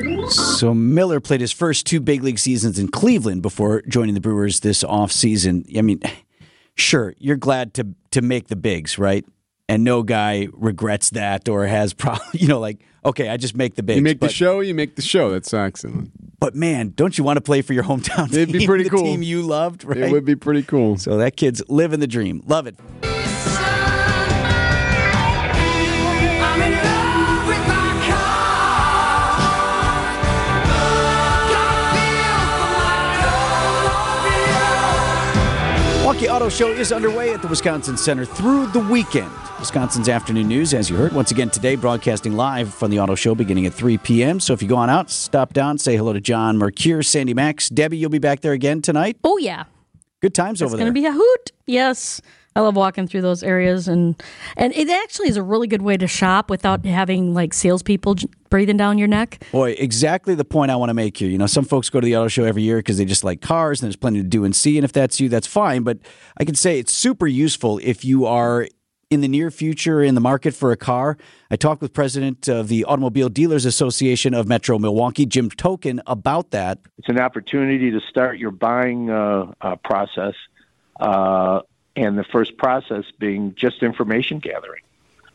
So 0.59 0.75
Miller 0.75 1.21
played 1.21 1.41
his 1.41 1.53
first 1.53 1.87
two 1.87 2.01
big 2.01 2.23
league 2.23 2.39
seasons 2.39 2.79
in 2.79 2.89
Cleveland 2.89 3.43
before 3.43 3.83
joining 3.83 4.15
the 4.15 4.21
Brewers 4.21 4.61
this 4.61 4.83
offseason. 4.83 5.77
I 5.77 5.83
mean, 5.83 6.01
sure, 6.77 7.15
you're 7.19 7.37
glad 7.37 7.75
to 7.75 7.87
to 8.13 8.23
make 8.23 8.49
the 8.49 8.57
bigs, 8.57 8.99
right? 8.99 9.25
And 9.69 9.83
no 9.83 10.03
guy 10.03 10.49
regrets 10.53 11.11
that 11.11 11.49
or 11.49 11.67
has 11.67 11.95
pro 12.03 12.17
you 12.33 12.49
know, 12.49 12.61
like, 12.61 12.81
okay, 13.05 13.29
I 13.29 13.37
just 13.37 13.57
make 13.57 13.75
the 13.77 13.83
bigs. 13.83 13.97
You 13.97 14.03
make 14.03 14.21
the 14.21 14.29
show, 14.29 14.61
you 14.61 14.75
make 14.75 14.97
the 14.97 15.03
show. 15.03 15.31
That's 15.31 15.53
excellent. 15.55 16.11
but 16.39 16.55
man, 16.55 16.93
don't 16.95 17.17
you 17.17 17.25
want 17.25 17.39
to 17.39 17.41
play 17.41 17.63
for 17.63 17.73
your 17.73 17.85
hometown 17.85 18.27
It'd 18.33 18.51
team? 18.51 18.59
be 18.59 18.67
pretty 18.67 18.85
the 18.85 18.91
cool. 18.91 19.03
team 19.03 19.23
you 19.23 19.41
loved, 19.43 19.85
right? 19.85 19.97
It 19.97 20.13
would 20.13 20.25
be 20.27 20.37
pretty 20.37 20.63
cool. 20.63 20.99
so 20.99 21.17
that 21.19 21.37
kid's 21.37 21.63
living 21.69 22.01
the 22.01 22.07
dream. 22.07 22.43
Love 22.47 22.67
it. 22.67 22.77
Auto 36.35 36.49
Show 36.49 36.73
is 36.73 36.91
underway 36.91 37.33
at 37.33 37.43
the 37.43 37.47
Wisconsin 37.47 37.97
Center 37.97 38.25
through 38.25 38.67
the 38.67 38.81
weekend. 38.81 39.31
Wisconsin's 39.61 40.09
afternoon 40.09 40.49
news, 40.49 40.75
as 40.75 40.91
you 40.91 40.97
heard, 40.97 41.13
once 41.13 41.31
again 41.31 41.49
today, 41.49 41.77
broadcasting 41.77 42.33
live 42.33 42.75
from 42.75 42.91
the 42.91 42.99
Auto 42.99 43.15
Show 43.15 43.37
beginning 43.37 43.67
at 43.67 43.73
3 43.73 43.99
p.m. 43.99 44.41
So 44.41 44.53
if 44.53 44.61
you 44.61 44.67
go 44.67 44.75
on 44.75 44.91
out, 44.91 45.11
stop 45.11 45.53
down, 45.53 45.79
say 45.79 45.97
hello 45.97 46.13
to 46.13 46.21
John 46.21 46.59
Mercure, 46.59 47.05
Sandy 47.05 47.35
Maxx. 47.35 47.69
Debbie, 47.69 47.99
you'll 47.99 48.11
be 48.11 48.19
back 48.19 48.41
there 48.41 48.51
again 48.51 48.83
tonight. 48.83 49.17
Oh, 49.23 49.39
yeah. 49.39 49.63
Good 50.23 50.35
times 50.35 50.61
It's 50.61 50.67
over 50.69 50.77
there. 50.77 50.89
It's 50.89 50.93
going 50.93 51.05
to 51.05 51.09
be 51.13 51.17
a 51.19 51.23
hoot. 51.23 51.53
Yes. 51.69 52.21
I 52.57 52.61
love 52.61 52.77
walking 52.77 53.09
through 53.09 53.23
those 53.23 53.43
areas, 53.43 53.89
and 53.89 54.21
and 54.57 54.73
it 54.75 54.89
actually 54.89 55.29
is 55.29 55.37
a 55.37 55.43
really 55.43 55.67
good 55.67 55.83
way 55.83 55.97
to 55.97 56.07
shop 56.07 56.51
without 56.51 56.85
having 56.87 57.35
like 57.35 57.53
salespeople 57.53 58.17
breathing 58.49 58.77
down 58.77 58.97
your 58.97 59.09
neck. 59.09 59.45
Boy, 59.51 59.73
exactly 59.73 60.37
the 60.37 60.45
point 60.45 60.71
I 60.71 60.77
want 60.77 60.91
to 60.91 60.95
make 60.95 61.17
here. 61.17 61.29
You 61.29 61.39
know, 61.39 61.49
some 61.49 61.65
folks 61.65 61.91
go 61.91 62.01
to 62.01 62.05
the 62.05 62.17
auto 62.17 62.29
show 62.29 62.45
every 62.45 62.63
year 62.63 62.77
because 62.79 62.99
they 62.99 63.05
just 63.05 63.25
like 63.25 63.41
cars 63.41 63.83
and 63.83 63.87
there's 63.87 63.97
plenty 63.97 64.23
to 64.23 64.29
do 64.29 64.45
and 64.45 64.55
see. 64.55 64.79
And 64.79 64.85
if 64.85 64.93
that's 64.93 65.19
you, 65.19 65.29
that's 65.29 65.49
fine. 65.49 65.83
But 65.83 65.99
I 66.37 66.45
can 66.45 66.55
say 66.55 66.79
it's 66.79 66.93
super 66.93 67.27
useful 67.27 67.81
if 67.83 68.05
you 68.05 68.27
are 68.27 68.69
in 69.11 69.21
the 69.21 69.29
near 69.29 69.51
future 69.51 70.03
in 70.03 70.15
the 70.15 70.21
market 70.21 70.55
for 70.55 70.73
a 70.73 70.77
car. 70.77 71.17
I 71.51 71.57
talked 71.57 71.83
with 71.83 71.93
president 71.93 72.49
of 72.49 72.69
the 72.69 72.85
Automobile 72.85 73.29
Dealers 73.29 73.65
Association 73.65 74.35
of 74.35 74.47
Metro 74.47 74.79
Milwaukee, 74.79 75.27
Jim 75.27 75.51
Tolkan, 75.51 76.01
about 76.07 76.51
that. 76.51 76.79
It's 76.99 77.09
an 77.09 77.21
opportunity 77.21 77.91
to 77.91 78.01
start 78.09 78.39
your 78.39 78.51
buying 78.51 79.11
uh, 79.11 79.53
uh, 79.61 79.77
process, 79.85 80.35
uh, 81.01 81.61
and 81.97 82.19
the 82.19 82.25
first 82.25 82.57
process 82.57 83.05
being 83.19 83.55
just 83.55 83.83
information 83.83 84.39
gathering, 84.39 84.83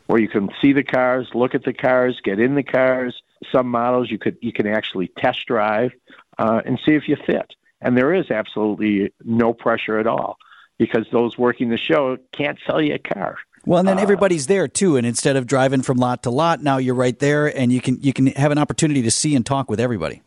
where 0.06 0.20
you 0.20 0.28
can 0.28 0.50
see 0.60 0.72
the 0.72 0.82
cars, 0.82 1.28
look 1.34 1.54
at 1.54 1.64
the 1.64 1.72
cars, 1.72 2.20
get 2.22 2.38
in 2.38 2.54
the 2.54 2.62
cars. 2.62 3.22
Some 3.52 3.68
models 3.68 4.10
you 4.10 4.18
could 4.18 4.36
you 4.40 4.52
can 4.52 4.66
actually 4.66 5.08
test 5.16 5.46
drive 5.46 5.92
uh, 6.38 6.60
and 6.64 6.78
see 6.84 6.94
if 6.94 7.08
you 7.08 7.16
fit. 7.26 7.54
And 7.80 7.96
there 7.96 8.12
is 8.12 8.30
absolutely 8.30 9.12
no 9.24 9.54
pressure 9.54 9.98
at 9.98 10.06
all 10.06 10.36
because 10.78 11.06
those 11.10 11.38
working 11.38 11.70
the 11.70 11.78
show 11.78 12.18
can't 12.32 12.58
sell 12.66 12.80
you 12.80 12.94
a 12.94 12.98
car. 12.98 13.38
Well, 13.66 13.78
and 13.78 13.88
then 13.88 13.98
everybody's 13.98 14.46
there 14.46 14.68
too, 14.68 14.96
and 14.96 15.06
instead 15.06 15.36
of 15.36 15.46
driving 15.46 15.82
from 15.82 15.98
lot 15.98 16.22
to 16.22 16.30
lot, 16.30 16.62
now 16.62 16.78
you're 16.78 16.94
right 16.94 17.18
there, 17.18 17.46
and 17.46 17.70
you 17.70 17.80
can 17.80 18.00
you 18.00 18.12
can 18.12 18.28
have 18.28 18.52
an 18.52 18.58
opportunity 18.58 19.02
to 19.02 19.10
see 19.10 19.34
and 19.34 19.44
talk 19.44 19.70
with 19.70 19.80
everybody. 19.80 20.22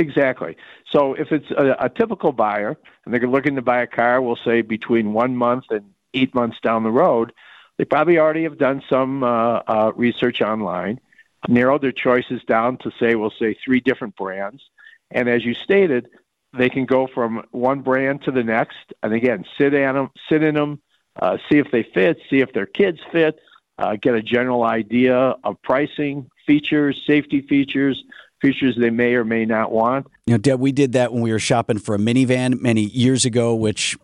Exactly. 0.00 0.56
So 0.90 1.12
if 1.12 1.30
it's 1.30 1.50
a, 1.50 1.76
a 1.78 1.88
typical 1.90 2.32
buyer 2.32 2.78
and 3.04 3.12
they're 3.12 3.28
looking 3.28 3.56
to 3.56 3.62
buy 3.62 3.82
a 3.82 3.86
car, 3.86 4.22
we'll 4.22 4.38
say 4.42 4.62
between 4.62 5.12
one 5.12 5.36
month 5.36 5.64
and 5.68 5.84
eight 6.14 6.34
months 6.34 6.56
down 6.62 6.84
the 6.84 6.90
road, 6.90 7.34
they 7.76 7.84
probably 7.84 8.18
already 8.18 8.44
have 8.44 8.56
done 8.56 8.82
some 8.88 9.22
uh, 9.22 9.60
uh, 9.66 9.92
research 9.94 10.40
online, 10.40 11.00
narrowed 11.48 11.82
their 11.82 11.92
choices 11.92 12.42
down 12.44 12.78
to 12.78 12.90
say, 12.98 13.14
we'll 13.14 13.30
say 13.38 13.54
three 13.62 13.80
different 13.80 14.16
brands. 14.16 14.62
And 15.10 15.28
as 15.28 15.44
you 15.44 15.52
stated, 15.52 16.08
they 16.56 16.70
can 16.70 16.86
go 16.86 17.06
from 17.06 17.44
one 17.50 17.82
brand 17.82 18.22
to 18.22 18.30
the 18.30 18.42
next, 18.42 18.94
and 19.02 19.12
again, 19.12 19.44
sit 19.58 19.74
in 19.74 19.94
them, 19.94 20.10
sit 20.30 20.42
in 20.42 20.54
them, 20.54 20.80
uh, 21.20 21.36
see 21.50 21.58
if 21.58 21.70
they 21.70 21.82
fit, 21.82 22.18
see 22.30 22.40
if 22.40 22.54
their 22.54 22.66
kids 22.66 23.00
fit, 23.12 23.38
uh, 23.76 23.96
get 24.00 24.14
a 24.14 24.22
general 24.22 24.62
idea 24.64 25.36
of 25.44 25.60
pricing, 25.60 26.30
features, 26.46 27.02
safety 27.06 27.42
features, 27.42 28.02
features 28.40 28.76
they 28.78 28.90
may 28.90 29.14
or 29.14 29.24
may 29.24 29.44
not 29.44 29.72
want. 29.72 30.06
You 30.26 30.34
know, 30.34 30.38
Deb, 30.38 30.60
we 30.60 30.72
did 30.72 30.92
that 30.92 31.12
when 31.12 31.22
we 31.22 31.32
were 31.32 31.38
shopping 31.38 31.78
for 31.78 31.94
a 31.94 31.98
minivan 31.98 32.60
many 32.60 32.82
years 32.82 33.24
ago, 33.24 33.54
which 33.54 33.96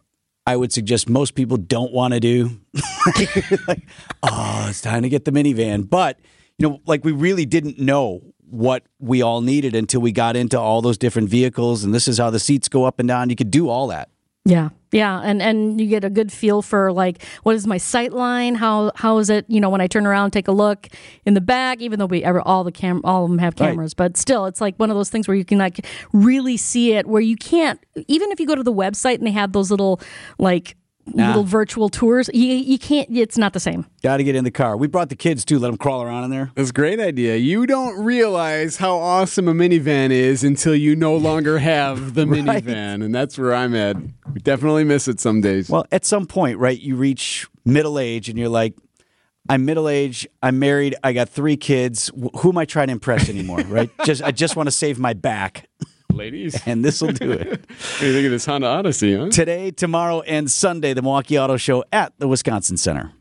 I 0.46 0.56
would 0.56 0.72
suggest 0.72 1.08
most 1.08 1.34
people 1.34 1.56
don't 1.56 1.92
want 1.92 2.14
to 2.14 2.20
do. 2.20 2.60
like, 3.68 3.86
oh, 4.22 4.66
it's 4.68 4.80
time 4.80 5.02
to 5.02 5.08
get 5.08 5.24
the 5.24 5.32
minivan. 5.32 5.88
But, 5.88 6.18
you 6.58 6.68
know, 6.68 6.80
like 6.86 7.04
we 7.04 7.12
really 7.12 7.46
didn't 7.46 7.78
know 7.78 8.22
what 8.48 8.84
we 9.00 9.22
all 9.22 9.40
needed 9.40 9.74
until 9.74 10.00
we 10.00 10.12
got 10.12 10.36
into 10.36 10.58
all 10.58 10.80
those 10.82 10.98
different 10.98 11.28
vehicles. 11.28 11.82
And 11.82 11.92
this 11.92 12.06
is 12.06 12.18
how 12.18 12.30
the 12.30 12.38
seats 12.38 12.68
go 12.68 12.84
up 12.84 13.00
and 13.00 13.08
down. 13.08 13.28
You 13.30 13.36
could 13.36 13.50
do 13.50 13.68
all 13.68 13.88
that. 13.88 14.10
Yeah, 14.44 14.68
yeah, 14.96 15.20
and 15.22 15.42
and 15.42 15.80
you 15.80 15.86
get 15.86 16.04
a 16.04 16.10
good 16.10 16.32
feel 16.32 16.62
for 16.62 16.92
like 16.92 17.22
what 17.42 17.54
is 17.54 17.66
my 17.66 17.78
sight 17.78 18.12
line? 18.12 18.54
How 18.54 18.92
how 18.94 19.18
is 19.18 19.30
it? 19.30 19.44
You 19.48 19.60
know, 19.60 19.68
when 19.70 19.80
I 19.80 19.86
turn 19.86 20.06
around, 20.06 20.30
take 20.32 20.48
a 20.48 20.52
look 20.52 20.88
in 21.24 21.34
the 21.34 21.40
back. 21.40 21.80
Even 21.80 21.98
though 21.98 22.06
we 22.06 22.24
ever 22.24 22.40
all 22.40 22.64
the 22.64 22.72
cam 22.72 23.00
all 23.04 23.24
of 23.24 23.30
them 23.30 23.38
have 23.38 23.54
Right. 23.60 23.70
cameras, 23.70 23.94
but 23.94 24.16
still, 24.16 24.46
it's 24.46 24.60
like 24.60 24.76
one 24.76 24.90
of 24.90 24.96
those 24.96 25.10
things 25.10 25.28
where 25.28 25.36
you 25.36 25.44
can 25.44 25.58
like 25.58 25.86
really 26.12 26.56
see 26.56 26.92
it. 26.94 27.06
Where 27.06 27.22
you 27.22 27.36
can't 27.36 27.78
even 28.08 28.30
if 28.32 28.40
you 28.40 28.46
go 28.46 28.54
to 28.54 28.62
the 28.62 28.72
website 28.72 29.16
and 29.18 29.26
they 29.26 29.32
have 29.32 29.52
those 29.52 29.70
little 29.70 30.00
like 30.38 30.76
Nah. 31.14 31.28
little 31.28 31.44
virtual 31.44 31.88
tours, 31.88 32.28
you 32.34 32.42
you 32.46 32.78
can't. 32.78 33.08
It's 33.10 33.38
not 33.38 33.52
the 33.52 33.60
same. 33.60 33.86
Got 34.02 34.16
to 34.16 34.24
get 34.24 34.34
in 34.34 34.42
the 34.44 34.50
car. 34.50 34.76
We 34.76 34.88
brought 34.88 35.08
the 35.08 35.16
kids 35.16 35.44
too. 35.44 35.58
Let 35.58 35.68
them 35.68 35.76
crawl 35.78 36.02
around 36.02 36.24
in 36.24 36.30
there. 36.30 36.50
That's 36.56 36.70
a 36.70 36.72
great 36.72 36.98
idea. 36.98 37.36
You 37.36 37.64
don't 37.66 38.04
realize 38.04 38.76
how 38.78 38.96
awesome 38.98 39.46
a 39.48 39.52
minivan 39.54 40.10
is 40.10 40.42
until 40.42 40.74
you 40.74 40.96
no 40.96 41.16
longer 41.16 41.58
have 41.58 42.14
the 42.14 42.26
Right. 42.26 42.44
minivan, 42.64 43.04
and 43.04 43.14
that's 43.14 43.38
where 43.38 43.54
I'm 43.54 43.74
at. 43.74 43.96
We 44.32 44.40
definitely 44.42 44.84
miss 44.84 45.06
it 45.08 45.20
some 45.20 45.40
days. 45.40 45.68
Well, 45.70 45.86
at 45.92 46.04
some 46.04 46.26
point, 46.26 46.58
right, 46.58 46.78
you 46.78 46.96
reach 46.96 47.46
middle 47.64 47.98
age 47.98 48.28
and 48.28 48.36
you're 48.38 48.48
like, 48.48 48.74
I'm 49.48 49.64
middle 49.64 49.88
aged, 49.88 50.26
I'm 50.42 50.58
married, 50.58 50.96
I 51.04 51.12
got 51.12 51.28
three 51.28 51.56
kids. 51.56 52.10
Who 52.40 52.48
am 52.50 52.58
I 52.58 52.64
trying 52.64 52.88
to 52.88 52.92
impress 52.92 53.28
anymore, 53.28 53.60
right? 53.68 53.90
just 54.04 54.22
I 54.22 54.32
just 54.32 54.56
want 54.56 54.66
to 54.66 54.72
save 54.72 54.98
my 54.98 55.12
back. 55.12 55.68
Ladies. 56.16 56.60
And 56.66 56.84
this 56.84 57.00
will 57.00 57.12
do 57.12 57.30
it. 57.32 57.46
What 57.76 58.00
do 58.00 58.06
you 58.06 58.12
think 58.12 58.26
of 58.26 58.32
this 58.32 58.44
Honda 58.46 58.66
Odyssey, 58.66 59.16
huh? 59.16 59.28
Today, 59.30 59.70
tomorrow, 59.70 60.20
and 60.22 60.50
Sunday, 60.50 60.92
the 60.94 61.02
Milwaukee 61.02 61.38
Auto 61.38 61.56
Show 61.56 61.84
at 61.92 62.12
the 62.18 62.26
Wisconsin 62.26 62.76
Center. 62.76 63.12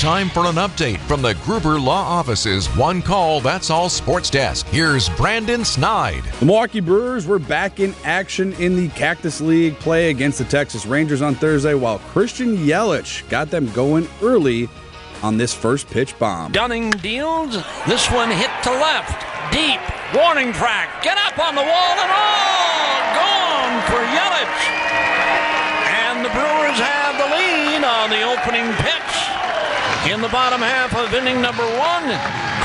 Time 0.00 0.28
for 0.28 0.44
an 0.44 0.56
update 0.56 0.98
from 1.00 1.22
the 1.22 1.34
Gruber 1.44 1.80
Law 1.80 2.02
Office's 2.02 2.66
One 2.76 3.00
Call 3.00 3.40
That's 3.40 3.70
All 3.70 3.88
Sports 3.88 4.28
Desk. 4.28 4.66
Here's 4.66 5.08
Brandon 5.10 5.64
Snide. 5.64 6.22
The 6.40 6.44
Milwaukee 6.46 6.80
Brewers 6.80 7.26
were 7.26 7.38
back 7.38 7.80
in 7.80 7.94
action 8.04 8.52
in 8.54 8.76
the 8.76 8.88
Cactus 8.90 9.40
League 9.40 9.78
play 9.78 10.10
against 10.10 10.38
the 10.38 10.44
Texas 10.44 10.84
Rangers 10.84 11.22
on 11.22 11.34
Thursday, 11.34 11.74
while 11.74 12.00
Christian 12.00 12.56
Yelich 12.58 13.26
got 13.30 13.50
them 13.50 13.70
going 13.72 14.06
early 14.20 14.68
on 15.24 15.38
this 15.38 15.54
first 15.54 15.88
pitch 15.88 16.16
bomb. 16.18 16.52
Dunning 16.52 16.90
deals. 16.90 17.56
This 17.88 18.10
one 18.12 18.30
hit 18.30 18.50
to 18.64 18.70
left. 18.70 19.16
Deep. 19.50 19.80
Warning 20.12 20.52
track. 20.52 21.02
Get 21.02 21.16
up 21.16 21.38
on 21.40 21.54
the 21.56 21.62
wall 21.64 21.94
and 22.04 22.10
all 22.12 23.00
gone 23.16 23.76
for 23.88 24.02
Yelich. 24.04 24.60
And 26.04 26.24
the 26.24 26.28
Brewers 26.28 26.76
have 26.78 27.16
the 27.16 27.28
lead 27.32 27.82
on 27.82 28.10
the 28.10 28.22
opening 28.22 28.68
pitch. 28.76 30.12
In 30.12 30.20
the 30.20 30.28
bottom 30.28 30.60
half 30.60 30.94
of 30.94 31.14
inning 31.14 31.40
number 31.40 31.64
one, 31.64 32.04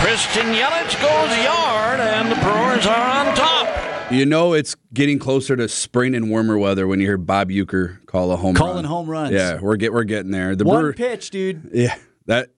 Christian 0.03 0.47
Yelich 0.53 0.99
goes 1.01 1.31
yard, 1.43 2.01
and 2.01 2.29
the 2.29 2.35
Brewers 2.43 2.85
are 2.85 3.25
on 3.27 3.33
top. 3.35 4.11
You 4.11 4.25
know 4.25 4.51
it's 4.53 4.75
getting 4.93 5.17
closer 5.19 5.55
to 5.55 5.69
spring 5.69 6.13
and 6.15 6.29
warmer 6.29 6.57
weather 6.57 6.87
when 6.87 6.99
you 6.99 7.05
hear 7.05 7.17
Bob 7.17 7.49
Uecker 7.49 8.05
call 8.07 8.31
a 8.31 8.35
home 8.35 8.55
Calling 8.55 8.75
run. 8.75 8.83
Calling 8.83 8.85
home 8.85 9.09
runs. 9.09 9.31
Yeah, 9.31 9.59
we're 9.61 9.77
get 9.77 9.93
we're 9.93 10.03
getting 10.03 10.31
there. 10.31 10.55
The 10.55 10.65
One 10.65 10.81
Brewer- 10.81 10.93
pitch, 10.93 11.29
dude. 11.29 11.69
Yeah, 11.73 11.95
that 12.29 12.51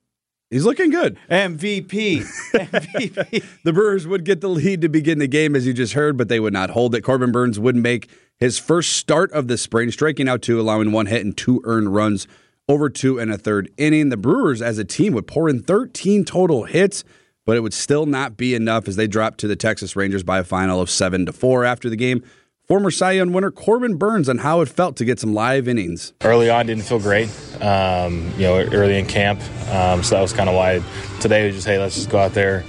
he's 0.49 0.65
looking 0.65 0.91
good. 0.91 1.17
MVP. 1.29 2.19
MVP. 2.53 3.43
the 3.63 3.73
Brewers 3.73 4.05
would 4.05 4.25
get 4.25 4.41
the 4.41 4.49
lead 4.49 4.81
to 4.81 4.89
begin 4.89 5.17
the 5.17 5.27
game, 5.27 5.55
as 5.55 5.65
you 5.65 5.73
just 5.73 5.93
heard, 5.93 6.17
but 6.17 6.27
they 6.27 6.39
would 6.39 6.53
not 6.53 6.71
hold 6.71 6.93
it. 6.93 7.01
Corbin 7.01 7.31
Burnes 7.31 7.57
would 7.59 7.75
make 7.75 8.09
his 8.37 8.59
first 8.59 8.97
start 8.97 9.31
of 9.31 9.47
the 9.47 9.57
spring, 9.57 9.89
striking 9.89 10.27
out 10.27 10.41
two, 10.41 10.59
allowing 10.59 10.91
one 10.91 11.05
hit 11.07 11.23
and 11.23 11.35
two 11.35 11.61
earned 11.63 11.95
runs 11.95 12.27
over 12.67 12.89
two 12.89 13.17
and 13.17 13.31
a 13.31 13.37
third 13.37 13.71
inning. 13.77 14.09
The 14.09 14.17
Brewers, 14.17 14.61
as 14.61 14.77
a 14.77 14.83
team, 14.83 15.13
would 15.13 15.25
pour 15.25 15.47
in 15.47 15.63
13 15.63 16.25
total 16.25 16.65
hits, 16.65 17.05
but 17.45 17.55
it 17.55 17.61
would 17.61 17.73
still 17.73 18.05
not 18.05 18.35
be 18.35 18.53
enough 18.53 18.89
as 18.89 18.97
they 18.97 19.07
dropped 19.07 19.39
to 19.39 19.47
the 19.47 19.55
Texas 19.55 19.95
Rangers 19.95 20.23
by 20.23 20.39
a 20.39 20.43
final 20.43 20.81
of 20.81 20.89
seven 20.89 21.25
to 21.25 21.33
four 21.33 21.63
after 21.63 21.89
the 21.89 21.95
game. 21.95 22.23
Former 22.71 22.89
Cy 22.89 23.11
Young 23.11 23.33
winner 23.33 23.51
Corbin 23.51 23.95
Burnes 23.95 24.29
on 24.29 24.37
how 24.37 24.61
it 24.61 24.69
felt 24.69 24.95
to 24.95 25.03
get 25.03 25.19
some 25.19 25.33
live 25.33 25.67
innings. 25.67 26.13
Early 26.21 26.49
on, 26.49 26.67
didn't 26.67 26.85
feel 26.85 26.99
great. 26.99 27.27
Um, 27.59 28.31
you 28.37 28.43
know, 28.43 28.59
early 28.71 28.97
in 28.97 29.07
camp, 29.07 29.41
um, 29.71 30.01
so 30.03 30.15
that 30.15 30.21
was 30.21 30.31
kind 30.31 30.47
of 30.47 30.55
why 30.55 30.81
today 31.19 31.45
was 31.47 31.55
just 31.55 31.67
hey, 31.67 31.77
let's 31.79 31.95
just 31.95 32.09
go 32.09 32.17
out 32.17 32.33
there. 32.33 32.63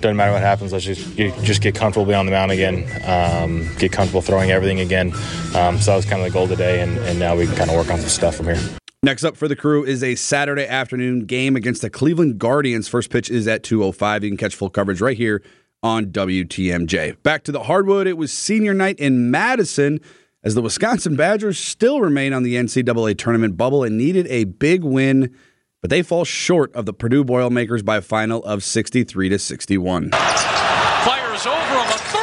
Doesn't 0.00 0.16
matter 0.16 0.32
what 0.32 0.40
happens. 0.40 0.72
Let's 0.72 0.86
just 0.86 1.14
just 1.14 1.60
get 1.60 1.74
comfortable 1.74 2.06
being 2.06 2.16
on 2.16 2.24
the 2.24 2.32
mound 2.32 2.52
again. 2.52 2.84
Um, 3.04 3.68
get 3.76 3.92
comfortable 3.92 4.22
throwing 4.22 4.50
everything 4.50 4.80
again. 4.80 5.12
Um, 5.54 5.78
so 5.78 5.90
that 5.90 5.96
was 5.96 6.06
kind 6.06 6.22
of 6.22 6.26
the 6.26 6.32
goal 6.32 6.48
today, 6.48 6.80
and, 6.80 6.96
and 7.00 7.18
now 7.18 7.36
we 7.36 7.44
can 7.44 7.54
kind 7.54 7.68
of 7.68 7.76
work 7.76 7.90
on 7.90 8.00
some 8.00 8.08
stuff 8.08 8.36
from 8.36 8.46
here. 8.46 8.62
Next 9.02 9.24
up 9.24 9.36
for 9.36 9.46
the 9.46 9.56
crew 9.56 9.84
is 9.84 10.02
a 10.02 10.14
Saturday 10.14 10.66
afternoon 10.66 11.26
game 11.26 11.54
against 11.54 11.82
the 11.82 11.90
Cleveland 11.90 12.38
Guardians. 12.38 12.88
First 12.88 13.10
pitch 13.10 13.28
is 13.28 13.46
at 13.46 13.62
2:05. 13.62 14.22
You 14.22 14.30
can 14.30 14.38
catch 14.38 14.54
full 14.54 14.70
coverage 14.70 15.02
right 15.02 15.18
here 15.18 15.42
on 15.84 16.06
WTMJ. 16.06 17.22
Back 17.22 17.44
to 17.44 17.52
the 17.52 17.64
hardwood. 17.64 18.06
It 18.06 18.16
was 18.16 18.32
senior 18.32 18.72
night 18.72 18.98
in 18.98 19.30
Madison 19.30 20.00
as 20.42 20.54
the 20.54 20.62
Wisconsin 20.62 21.14
Badgers 21.14 21.58
still 21.58 22.00
remain 22.00 22.32
on 22.32 22.42
the 22.42 22.54
NCAA 22.54 23.18
tournament 23.18 23.58
bubble 23.58 23.84
and 23.84 23.98
needed 23.98 24.26
a 24.28 24.44
big 24.44 24.82
win, 24.82 25.36
but 25.82 25.90
they 25.90 26.02
fall 26.02 26.24
short 26.24 26.74
of 26.74 26.86
the 26.86 26.94
Purdue 26.94 27.22
Boilermakers 27.22 27.82
by 27.82 27.98
a 27.98 28.00
final 28.00 28.42
of 28.44 28.64
63 28.64 29.28
to 29.28 29.38
61. 29.38 30.10
Fires 30.10 31.46
over 31.46 31.58
him 31.58 31.86
a 31.86 31.98
three. 31.98 32.20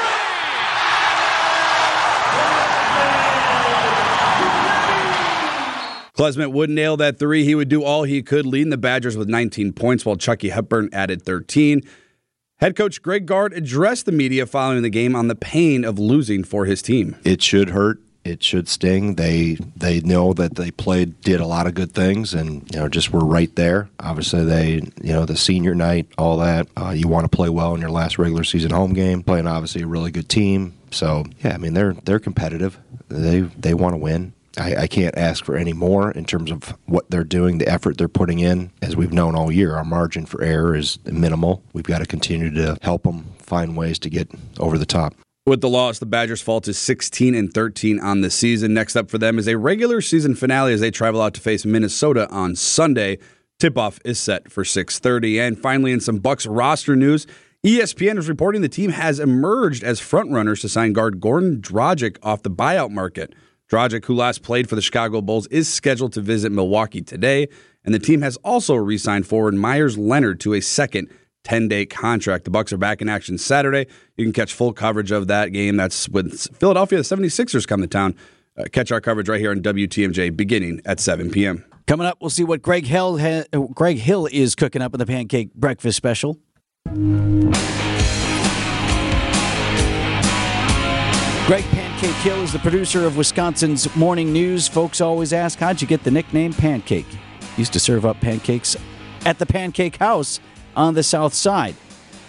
Klesmit 6.18 6.52
would 6.52 6.72
nail 6.72 6.98
that 6.98 7.20
three. 7.20 7.44
He 7.44 7.54
would 7.54 7.70
do 7.70 7.84
all 7.84 8.04
he 8.04 8.24
could, 8.24 8.48
leading 8.48 8.72
the 8.72 8.78
Badgers 8.78 9.16
with 9.16 9.30
19 9.30 9.74
points, 9.74 10.04
while 10.04 10.16
Chucky 10.16 10.50
Hepburn 10.50 10.90
added 10.92 11.22
13. 11.22 11.84
Head 12.62 12.76
coach 12.76 13.02
Greg 13.02 13.26
Gard 13.26 13.54
addressed 13.54 14.06
the 14.06 14.12
media 14.12 14.46
following 14.46 14.84
the 14.84 14.90
game 14.92 15.16
on 15.16 15.28
the 15.28 15.34
pain 15.34 15.84
of 15.84 15.98
losing 15.98 16.44
for 16.44 16.66
his 16.66 16.84
team. 16.84 17.16
it 17.24 17.42
should 17.42 17.70
hurt. 17.70 18.00
It 18.24 18.44
should 18.44 18.70
sting. 18.70 19.16
They 19.16 19.56
they 19.76 20.00
know 20.02 20.32
that 20.34 20.54
they 20.54 20.70
played, 20.70 21.20
did 21.22 21.40
a 21.40 21.48
lot 21.48 21.66
of 21.66 21.74
good 21.74 21.92
things, 21.92 22.36
and 22.36 22.72
you 22.72 22.80
know 22.80 22.88
just 22.88 23.12
were 23.12 23.26
right 23.26 23.54
there. 23.56 23.90
Obviously, 24.00 24.46
they 24.46 24.74
you 24.74 25.12
know 25.12 25.26
the 25.26 25.36
senior 25.36 25.74
night, 25.74 26.06
all 26.20 26.38
that. 26.38 26.68
Uh, 26.78 26.92
you 26.92 27.08
want 27.08 27.24
to 27.24 27.36
play 27.36 27.50
well 27.50 27.74
in 27.74 27.82
your 27.82 27.90
last 27.90 28.20
regular 28.20 28.44
season 28.44 28.70
home 28.70 28.94
game. 28.94 29.24
Playing 29.24 29.48
obviously 29.48 29.82
a 29.82 29.88
really 29.88 30.12
good 30.12 30.30
team. 30.30 30.76
So 30.92 31.26
yeah, 31.44 31.56
I 31.56 31.58
mean 31.58 31.74
they're 31.74 31.94
they're 31.94 32.20
competitive. 32.20 32.78
They 33.08 33.40
they 33.40 33.74
want 33.74 33.94
to 33.94 33.98
win. 33.98 34.34
I, 34.58 34.76
I 34.76 34.88
can't 34.88 35.18
ask 35.18 35.46
for 35.46 35.56
any 35.56 35.74
more 35.74 36.12
in 36.12 36.26
terms 36.26 36.52
of 36.52 36.76
what 36.86 37.10
they're 37.10 37.24
doing, 37.24 37.58
the 37.58 37.68
effort 37.68 37.98
they're 37.98 38.08
putting 38.08 38.40
in. 38.40 38.72
As 38.82 38.96
we've 38.96 39.14
known 39.14 39.36
all 39.36 39.52
year, 39.52 39.76
our 39.76 39.86
margin 39.86 40.26
for 40.26 40.42
error 40.44 40.76
is 40.76 41.00
minimal. 41.06 41.64
We've 41.74 41.86
got 41.86 42.00
to 42.00 42.06
continue 42.06 42.54
to 42.56 42.78
help 42.82 43.04
them 43.04 43.26
find 43.38 43.78
ways 43.78 44.00
to 44.00 44.10
get 44.10 44.30
over 44.60 44.78
the 44.78 44.86
top. 44.86 45.14
With 45.46 45.62
the 45.62 45.70
loss, 45.70 45.98
the 45.98 46.06
Badgers 46.06 46.42
fall 46.42 46.62
to 46.62 46.74
16 46.74 47.34
and 47.34 47.52
13 47.52 48.00
on 48.00 48.22
the 48.22 48.30
season. 48.30 48.74
Next 48.74 48.96
up 48.96 49.10
for 49.10 49.18
them 49.18 49.40
is 49.40 49.48
a 49.48 49.58
regular 49.58 50.00
season 50.00 50.36
finale 50.36 50.74
as 50.74 50.82
they 50.82 50.92
travel 50.92 51.22
out 51.22 51.34
to 51.34 51.42
face 51.42 51.66
Minnesota 51.66 52.30
on 52.30 52.56
Sunday. 52.56 53.18
Tip-off 53.60 54.00
is 54.06 54.20
set 54.20 54.52
for 54.52 54.64
6:30. 54.64 55.40
And 55.40 55.58
finally, 55.60 55.92
in 55.92 56.00
some 56.00 56.18
Bucks 56.18 56.46
roster 56.46 56.96
news, 56.96 57.26
ESPN 57.66 58.18
is 58.18 58.30
reporting 58.30 58.62
the 58.62 58.70
team 58.70 58.92
has 58.92 59.20
emerged 59.20 59.84
as 59.84 60.00
frontrunners 60.00 60.62
to 60.62 60.70
sign 60.70 60.94
guard 60.94 61.20
Goran 61.20 61.60
Dragic 61.60 62.18
off 62.22 62.44
the 62.44 62.50
buyout 62.52 62.92
market. 62.92 63.34
Dragic, 63.72 64.04
who 64.04 64.16
last 64.16 64.44
played 64.44 64.68
for 64.68 64.76
the 64.76 64.82
Chicago 64.82 65.22
Bulls, 65.22 65.48
is 65.48 65.72
scheduled 65.72 66.12
to 66.14 66.22
visit 66.22 66.52
Milwaukee 66.52 67.02
today, 67.02 67.48
and 67.86 67.96
the 67.96 68.00
team 68.00 68.22
has 68.22 68.36
also 68.38 68.76
re-signed 68.76 69.26
forward 69.26 69.54
Meyers 69.54 69.98
Leonard 69.98 70.42
to 70.42 70.54
a 70.54 70.62
second 70.62 71.10
10-day 71.46 71.86
contract. 71.86 72.44
The 72.44 72.52
Bucks 72.52 72.74
are 72.74 72.78
back 72.78 73.02
in 73.02 73.08
action 73.08 73.38
Saturday. 73.38 73.88
You 74.18 74.26
can 74.26 74.34
catch 74.34 74.54
full 74.54 74.74
coverage 74.74 75.12
of 75.12 75.28
that 75.28 75.54
game. 75.54 75.78
That's 75.78 76.10
when 76.10 76.32
Philadelphia 76.32 76.98
the 76.98 77.04
76ers 77.04 77.66
come 77.66 77.80
to 77.80 77.88
town. 77.88 78.16
Uh, 78.58 78.66
catch 78.70 78.92
our 78.92 79.00
coverage 79.00 79.30
right 79.30 79.40
here 79.40 79.52
on 79.52 79.62
WTMJ 79.62 80.36
beginning 80.36 80.82
at 80.84 81.00
7 81.00 81.32
p.m. 81.32 81.64
Coming 81.88 82.06
up, 82.06 82.18
we'll 82.20 82.30
see 82.30 82.44
what 82.44 82.62
Greg 82.62 82.86
Hill, 82.86 83.18
ha- 83.20 83.46
Greg 83.74 83.98
Hill 83.98 84.28
is 84.34 84.54
cooking 84.54 84.82
up 84.82 84.94
in 84.94 85.00
the 85.00 85.06
pancake 85.06 85.54
breakfast 85.54 85.96
special. 85.96 86.38
Greg 91.48 91.81
Pancake 92.02 92.24
Hill 92.24 92.42
is 92.42 92.52
the 92.52 92.58
producer 92.58 93.06
of 93.06 93.16
Wisconsin's 93.16 93.96
Morning 93.96 94.34
News. 94.34 94.68
Folks 94.68 95.02
always 95.02 95.34
ask, 95.34 95.60
how'd 95.60 95.80
you 95.84 95.88
get 95.88 96.04
the 96.04 96.10
nickname 96.10 96.52
Pancake? 96.52 97.06
Used 97.58 97.74
to 97.74 97.80
serve 97.80 98.08
up 98.08 98.20
pancakes 98.20 98.76
at 99.24 99.38
the 99.38 99.46
Pancake 99.46 99.98
House 99.98 100.40
on 100.76 100.96
the 100.96 101.04
South 101.04 101.36
Side. 101.36 101.76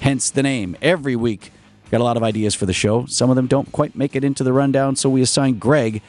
Hence 0.03 0.29
the 0.31 0.43
name. 0.43 0.77
Every 0.83 1.17
week, 1.17 1.53
got 1.91 2.03
a 2.03 2.05
lot 2.05 2.19
of 2.19 2.23
ideas 2.23 2.55
for 2.55 2.67
the 2.67 2.75
show. 2.75 3.07
Some 3.07 3.31
of 3.31 3.37
them 3.37 3.47
don't 3.47 3.73
quite 3.73 3.97
make 3.97 4.15
it 4.15 4.25
into 4.25 4.45
the 4.45 4.53
rundown, 4.53 4.95
so 4.95 5.09
we 5.09 5.23
assigned 5.23 5.59
Greg 5.59 6.03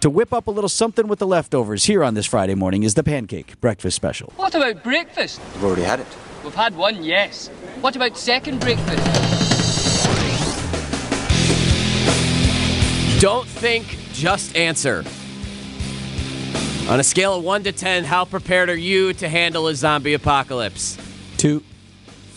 to 0.00 0.08
whip 0.08 0.32
up 0.32 0.46
a 0.46 0.50
little 0.50 0.70
something 0.70 1.06
with 1.06 1.18
the 1.18 1.26
leftovers 1.26 1.84
here 1.84 2.02
on 2.02 2.14
this 2.14 2.24
Friday 2.24 2.54
morning 2.54 2.84
is 2.84 2.94
the 2.94 3.04
Pancake 3.04 3.60
Breakfast 3.60 3.96
Special. 3.96 4.32
What 4.36 4.54
about 4.54 4.82
breakfast? 4.82 5.42
We've 5.56 5.64
already 5.64 5.82
had 5.82 6.00
it. 6.00 6.06
We've 6.42 6.54
had 6.54 6.74
one, 6.74 7.04
yes. 7.04 7.48
What 7.82 7.96
about 7.96 8.16
second 8.16 8.60
breakfast? 8.60 9.29
Don't 13.20 13.46
think, 13.46 13.98
just 14.14 14.56
answer. 14.56 15.04
On 16.88 16.98
a 16.98 17.04
scale 17.04 17.34
of 17.34 17.44
1 17.44 17.64
to 17.64 17.72
10, 17.72 18.04
how 18.04 18.24
prepared 18.24 18.70
are 18.70 18.74
you 18.74 19.12
to 19.12 19.28
handle 19.28 19.68
a 19.68 19.74
zombie 19.74 20.14
apocalypse? 20.14 20.96
Two, 21.36 21.62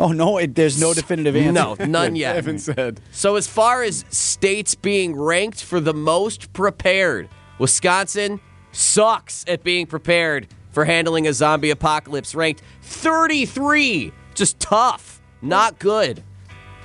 Oh, 0.01 0.13
no, 0.13 0.39
it, 0.39 0.55
there's 0.55 0.81
no 0.81 0.95
definitive 0.95 1.37
answer. 1.37 1.53
No, 1.53 1.75
none 1.87 2.17
yet. 2.17 2.37
Evan 2.37 2.59
said. 2.59 3.01
So, 3.11 3.37
as 3.37 3.47
far 3.47 3.83
as 3.83 4.05
states 4.09 4.75
being 4.75 5.15
ranked 5.15 5.63
for 5.63 5.79
the 5.79 5.93
most 5.93 6.53
prepared, 6.55 7.29
Wisconsin 7.59 8.41
sucks 8.73 9.45
at 9.47 9.63
being 9.63 9.87
prepared 9.87 10.49
for 10.71 10.87
handling 10.87 11.27
a 11.27 11.33
zombie 11.35 11.69
apocalypse, 11.71 12.35
ranked 12.35 12.63
33. 12.83 14.13
Just 14.35 14.59
tough, 14.59 15.21
not 15.43 15.79
good. 15.79 16.23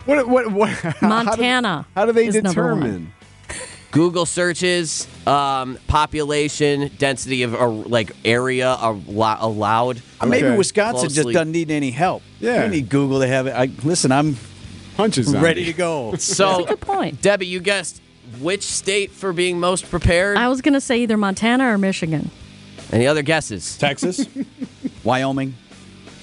What? 0.05 0.27
What? 0.27 0.51
What? 0.51 0.69
how 0.71 0.91
do- 0.91 1.07
Montana. 1.07 1.87
How 1.95 2.05
do, 2.05 2.11
they 2.11 2.27
is 2.27 2.35
number 2.35 2.63
one. 2.75 2.79
determine? 2.81 3.13
Google 3.95 4.25
searches, 4.25 5.07
um, 5.25 5.79
population, 5.87 6.91
density 6.97 7.43
of 7.43 7.55
uh, 7.55 7.67
like 7.69 8.11
area 8.25 8.75
allo- 8.79 9.37
allowed. 9.39 10.01
Maybe 10.23 10.47
Okay. 10.47 10.57
Wisconsin 10.57 11.09
just 11.09 11.29
doesn't 11.29 11.51
need 11.51 11.71
any 11.71 11.91
help. 11.91 12.21
Yeah. 12.41 12.65
You 12.65 12.69
need 12.71 12.89
Google 12.89 13.21
to 13.21 13.27
have 13.27 13.47
it. 13.47 13.51
I, 13.51 13.69
listen, 13.83 14.11
I'm 14.11 14.35
Hunches 14.97 15.33
ready 15.35 15.61
me. 15.61 15.67
to 15.67 15.73
go. 15.73 16.15
So, 16.19 16.65
Good 16.65 16.81
point. 16.81 17.21
Debbie, 17.21 17.47
you 17.47 17.59
guessed 17.61 18.01
which 18.41 18.63
state 18.63 19.11
for 19.11 19.31
being 19.31 19.59
most 19.61 19.89
prepared? 19.89 20.37
I 20.37 20.49
was 20.49 20.61
going 20.61 20.73
to 20.73 20.81
say 20.81 20.99
either 21.01 21.15
Montana 21.17 21.65
or 21.69 21.77
Michigan. 21.77 22.31
Any 22.91 23.07
other 23.07 23.21
guesses? 23.23 23.77
Texas? 23.77 24.25
Wyoming. 25.03 25.55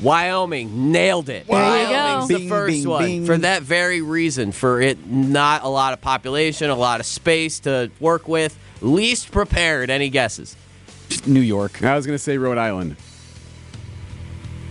Wyoming 0.02 0.90
nailed 0.92 1.28
it. 1.28 1.46
There 1.46 1.82
you 1.82 1.86
go. 1.88 1.92
Wyoming's 1.92 2.28
the 2.28 2.34
Bing, 2.36 2.48
first 2.48 2.72
bing, 2.72 2.88
one 2.88 3.04
bing. 3.04 3.26
for 3.26 3.38
that 3.38 3.62
very 3.62 4.02
reason. 4.02 4.52
For 4.52 4.80
it 4.80 5.06
not 5.06 5.62
a 5.64 5.68
lot 5.68 5.92
of 5.92 6.00
population, 6.00 6.70
a 6.70 6.74
lot 6.74 7.00
of 7.00 7.06
space 7.06 7.60
to 7.60 7.90
work 8.00 8.26
with. 8.28 8.58
Least 8.80 9.30
prepared. 9.30 9.90
Any 9.90 10.08
guesses? 10.10 10.56
New 11.26 11.40
York. 11.40 11.82
I 11.84 11.94
was 11.94 12.04
gonna 12.06 12.18
say 12.18 12.36
Rhode 12.38 12.58
Island. 12.58 12.96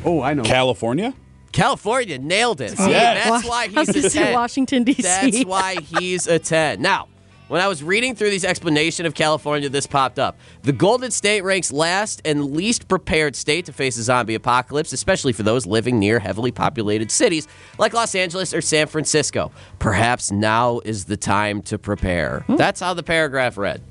Oh, 0.04 0.22
I 0.22 0.34
know. 0.34 0.44
California? 0.44 1.14
California 1.52 2.18
nailed 2.18 2.62
it. 2.62 2.74
Oh, 2.80 2.86
See, 2.86 2.92
Yes. 2.92 3.26
that's 3.30 3.46
why 3.48 3.68
I 3.76 3.80
was 3.80 3.90
he's 3.90 4.06
a 4.06 4.10
10. 4.10 4.34
Washington, 4.34 4.84
D.C. 4.84 5.02
That's 5.02 5.46
why 5.46 5.76
he's 5.76 6.26
a 6.28 6.40
10. 6.40 6.82
Now, 6.82 7.08
when 7.52 7.60
I 7.60 7.68
was 7.68 7.84
reading 7.84 8.16
through 8.16 8.30
these 8.30 8.46
explanation 8.46 9.06
of 9.06 9.14
California, 9.14 9.68
this 9.68 9.86
popped 9.86 10.20
up. 10.20 10.40
The 10.62 10.72
Golden 10.72 11.12
State 11.12 11.42
ranks 11.42 11.70
last 11.70 12.22
and 12.24 12.54
least 12.56 12.88
prepared 12.88 13.36
state 13.36 13.66
to 13.66 13.74
face 13.74 13.98
a 13.98 14.04
zombie 14.04 14.36
apocalypse, 14.36 14.94
especially 14.94 15.34
for 15.34 15.44
those 15.44 15.66
living 15.66 16.00
near 16.00 16.18
heavily 16.18 16.54
populated 16.54 17.12
cities 17.12 17.50
like 17.78 17.92
Los 17.92 18.16
Angeles 18.16 18.54
or 18.54 18.62
San 18.62 18.88
Francisco. 18.88 19.52
Perhaps 19.80 20.32
now 20.32 20.80
is 20.86 21.04
the 21.04 21.18
time 21.18 21.62
to 21.64 21.78
prepare. 21.78 22.46
Hmm. 22.48 22.56
That's 22.56 22.80
how 22.80 22.94
the 22.94 23.04
paragraph 23.04 23.58
read. 23.58 23.82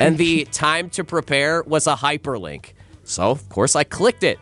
And 0.00 0.18
the 0.18 0.44
time 0.50 0.90
to 0.90 1.04
prepare 1.04 1.62
was 1.62 1.86
a 1.86 1.94
hyperlink. 1.94 2.72
So, 3.04 3.30
of 3.30 3.48
course, 3.48 3.76
I 3.76 3.84
clicked 3.84 4.24
it. 4.24 4.40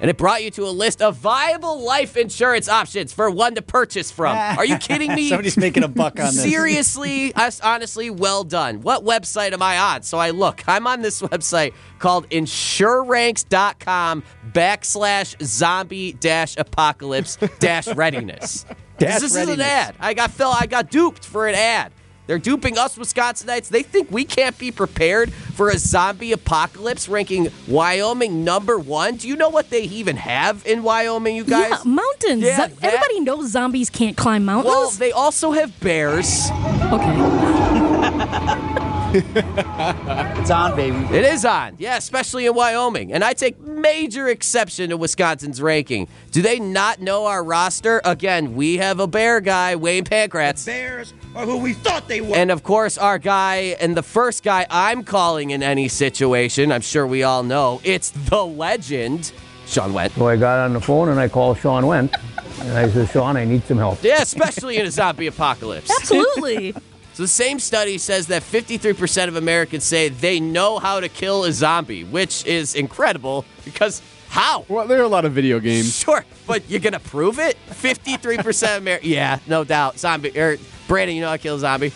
And 0.00 0.08
it 0.08 0.16
brought 0.16 0.42
you 0.42 0.50
to 0.52 0.64
a 0.64 0.70
list 0.70 1.02
of 1.02 1.16
viable 1.16 1.82
life 1.82 2.16
insurance 2.16 2.68
options 2.70 3.12
for 3.12 3.30
one 3.30 3.54
to 3.56 3.62
purchase 3.62 4.10
from. 4.10 4.34
Are 4.36 4.64
you 4.64 4.78
kidding 4.78 5.14
me? 5.14 5.28
Somebody's 5.30 5.58
making 5.58 5.82
a 5.84 5.88
buck 5.88 6.18
on 6.18 6.26
this. 6.26 6.42
Seriously, 6.42 7.34
us- 7.34 7.60
honestly, 7.60 8.08
well 8.08 8.42
done. 8.42 8.80
What 8.80 9.04
website 9.04 9.52
am 9.52 9.62
I 9.62 9.78
on? 9.78 10.02
So 10.02 10.16
I 10.18 10.30
look. 10.30 10.64
I'm 10.66 10.86
on 10.86 11.02
this 11.02 11.20
website 11.20 11.74
called 11.98 12.28
insureranks.com 12.30 14.22
backslash 14.52 15.42
zombie 15.42 16.12
dash 16.14 16.56
apocalypse 16.56 17.36
dash 17.58 17.86
readiness. 17.88 18.64
Dash 18.98 19.20
this 19.22 19.34
is 19.34 19.48
an 19.48 19.62
ad. 19.62 19.94
I 19.98 20.12
got 20.12 20.30
Phil. 20.30 20.52
I 20.54 20.66
got 20.66 20.90
duped 20.90 21.24
for 21.24 21.48
an 21.48 21.54
ad. 21.54 21.90
They're 22.30 22.38
duping 22.38 22.78
us 22.78 22.96
Wisconsinites. 22.96 23.70
They 23.70 23.82
think 23.82 24.08
we 24.12 24.24
can't 24.24 24.56
be 24.56 24.70
prepared 24.70 25.32
for 25.32 25.68
a 25.68 25.76
zombie 25.76 26.30
apocalypse, 26.30 27.08
ranking 27.08 27.48
Wyoming 27.66 28.44
number 28.44 28.78
one. 28.78 29.16
Do 29.16 29.26
you 29.26 29.34
know 29.34 29.48
what 29.48 29.68
they 29.70 29.82
even 29.82 30.14
have 30.14 30.64
in 30.64 30.84
Wyoming, 30.84 31.34
you 31.34 31.42
guys? 31.42 31.70
Yeah, 31.84 31.90
mountains. 31.90 32.42
Yeah, 32.44 32.68
that- 32.68 32.84
Everybody 32.84 33.18
knows 33.22 33.50
zombies 33.50 33.90
can't 33.90 34.16
climb 34.16 34.44
mountains. 34.44 34.72
Well, 34.72 34.90
they 34.92 35.10
also 35.10 35.50
have 35.50 35.80
bears. 35.80 36.48
okay. 36.92 38.66
It's 40.40 40.50
on, 40.50 40.76
baby. 40.76 40.96
It 41.14 41.24
is 41.24 41.44
on, 41.44 41.74
yeah, 41.78 41.96
especially 41.96 42.46
in 42.46 42.54
Wyoming. 42.54 43.12
And 43.12 43.22
I 43.22 43.34
take 43.34 43.60
major 43.60 44.28
exception 44.28 44.90
to 44.90 44.96
Wisconsin's 44.96 45.60
ranking. 45.60 46.08
Do 46.30 46.42
they 46.42 46.58
not 46.58 47.00
know 47.00 47.26
our 47.26 47.42
roster? 47.42 48.00
Again, 48.04 48.54
we 48.54 48.76
have 48.78 49.00
a 49.00 49.06
bear 49.06 49.40
guy, 49.40 49.76
Wayne 49.76 50.04
Pankratz. 50.04 50.64
Bears 50.64 51.12
are 51.34 51.44
who 51.44 51.58
we 51.58 51.74
thought 51.74 52.08
they 52.08 52.20
were. 52.20 52.36
And 52.36 52.50
of 52.50 52.62
course, 52.62 52.96
our 52.98 53.18
guy, 53.18 53.76
and 53.80 53.96
the 53.96 54.02
first 54.02 54.42
guy 54.42 54.66
I'm 54.70 55.02
calling 55.02 55.50
in 55.50 55.62
any 55.62 55.88
situation, 55.88 56.72
I'm 56.72 56.80
sure 56.80 57.06
we 57.06 57.22
all 57.22 57.42
know, 57.42 57.80
it's 57.84 58.10
the 58.10 58.44
legend, 58.44 59.32
Sean 59.66 59.92
Went. 59.92 60.12
So 60.14 60.28
I 60.28 60.36
got 60.36 60.64
on 60.64 60.72
the 60.72 60.80
phone 60.80 61.08
and 61.08 61.18
I 61.20 61.28
called 61.28 61.58
Sean 61.58 61.86
Went. 61.86 62.14
And 62.60 62.78
I 62.78 62.88
said, 62.90 63.08
Sean, 63.10 63.36
I 63.36 63.44
need 63.44 63.64
some 63.64 63.78
help. 63.78 64.02
Yeah, 64.02 64.22
especially 64.22 64.76
in 64.78 64.86
a 64.86 64.90
zombie 64.90 65.26
apocalypse. 65.26 65.90
Absolutely. 65.90 66.74
So 67.20 67.24
the 67.24 67.28
same 67.28 67.58
study 67.58 67.98
says 67.98 68.28
that 68.28 68.42
53% 68.42 69.28
of 69.28 69.36
Americans 69.36 69.84
say 69.84 70.08
they 70.08 70.40
know 70.40 70.78
how 70.78 71.00
to 71.00 71.08
kill 71.10 71.44
a 71.44 71.52
zombie, 71.52 72.02
which 72.02 72.46
is 72.46 72.74
incredible 72.74 73.44
because 73.62 74.00
how? 74.30 74.64
Well, 74.68 74.86
there 74.86 75.00
are 75.00 75.04
a 75.04 75.08
lot 75.08 75.26
of 75.26 75.32
video 75.32 75.60
games. 75.60 75.94
Sure, 75.94 76.24
but 76.46 76.62
you're 76.70 76.80
gonna 76.80 76.98
prove 76.98 77.38
it? 77.38 77.58
53% 77.68 78.76
of 78.76 78.82
Americans. 78.82 79.12
Yeah, 79.12 79.38
no 79.46 79.64
doubt. 79.64 79.98
Zombie. 79.98 80.30
Or 80.30 80.56
Brandon, 80.88 81.14
you 81.14 81.20
know 81.20 81.28
how 81.28 81.36
to 81.36 81.42
kill 81.42 81.56
a 81.56 81.58
zombie? 81.58 81.92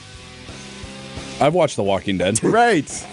I've 1.40 1.54
watched 1.54 1.76
The 1.76 1.82
Walking 1.84 2.18
Dead. 2.18 2.38
Right. 2.42 3.06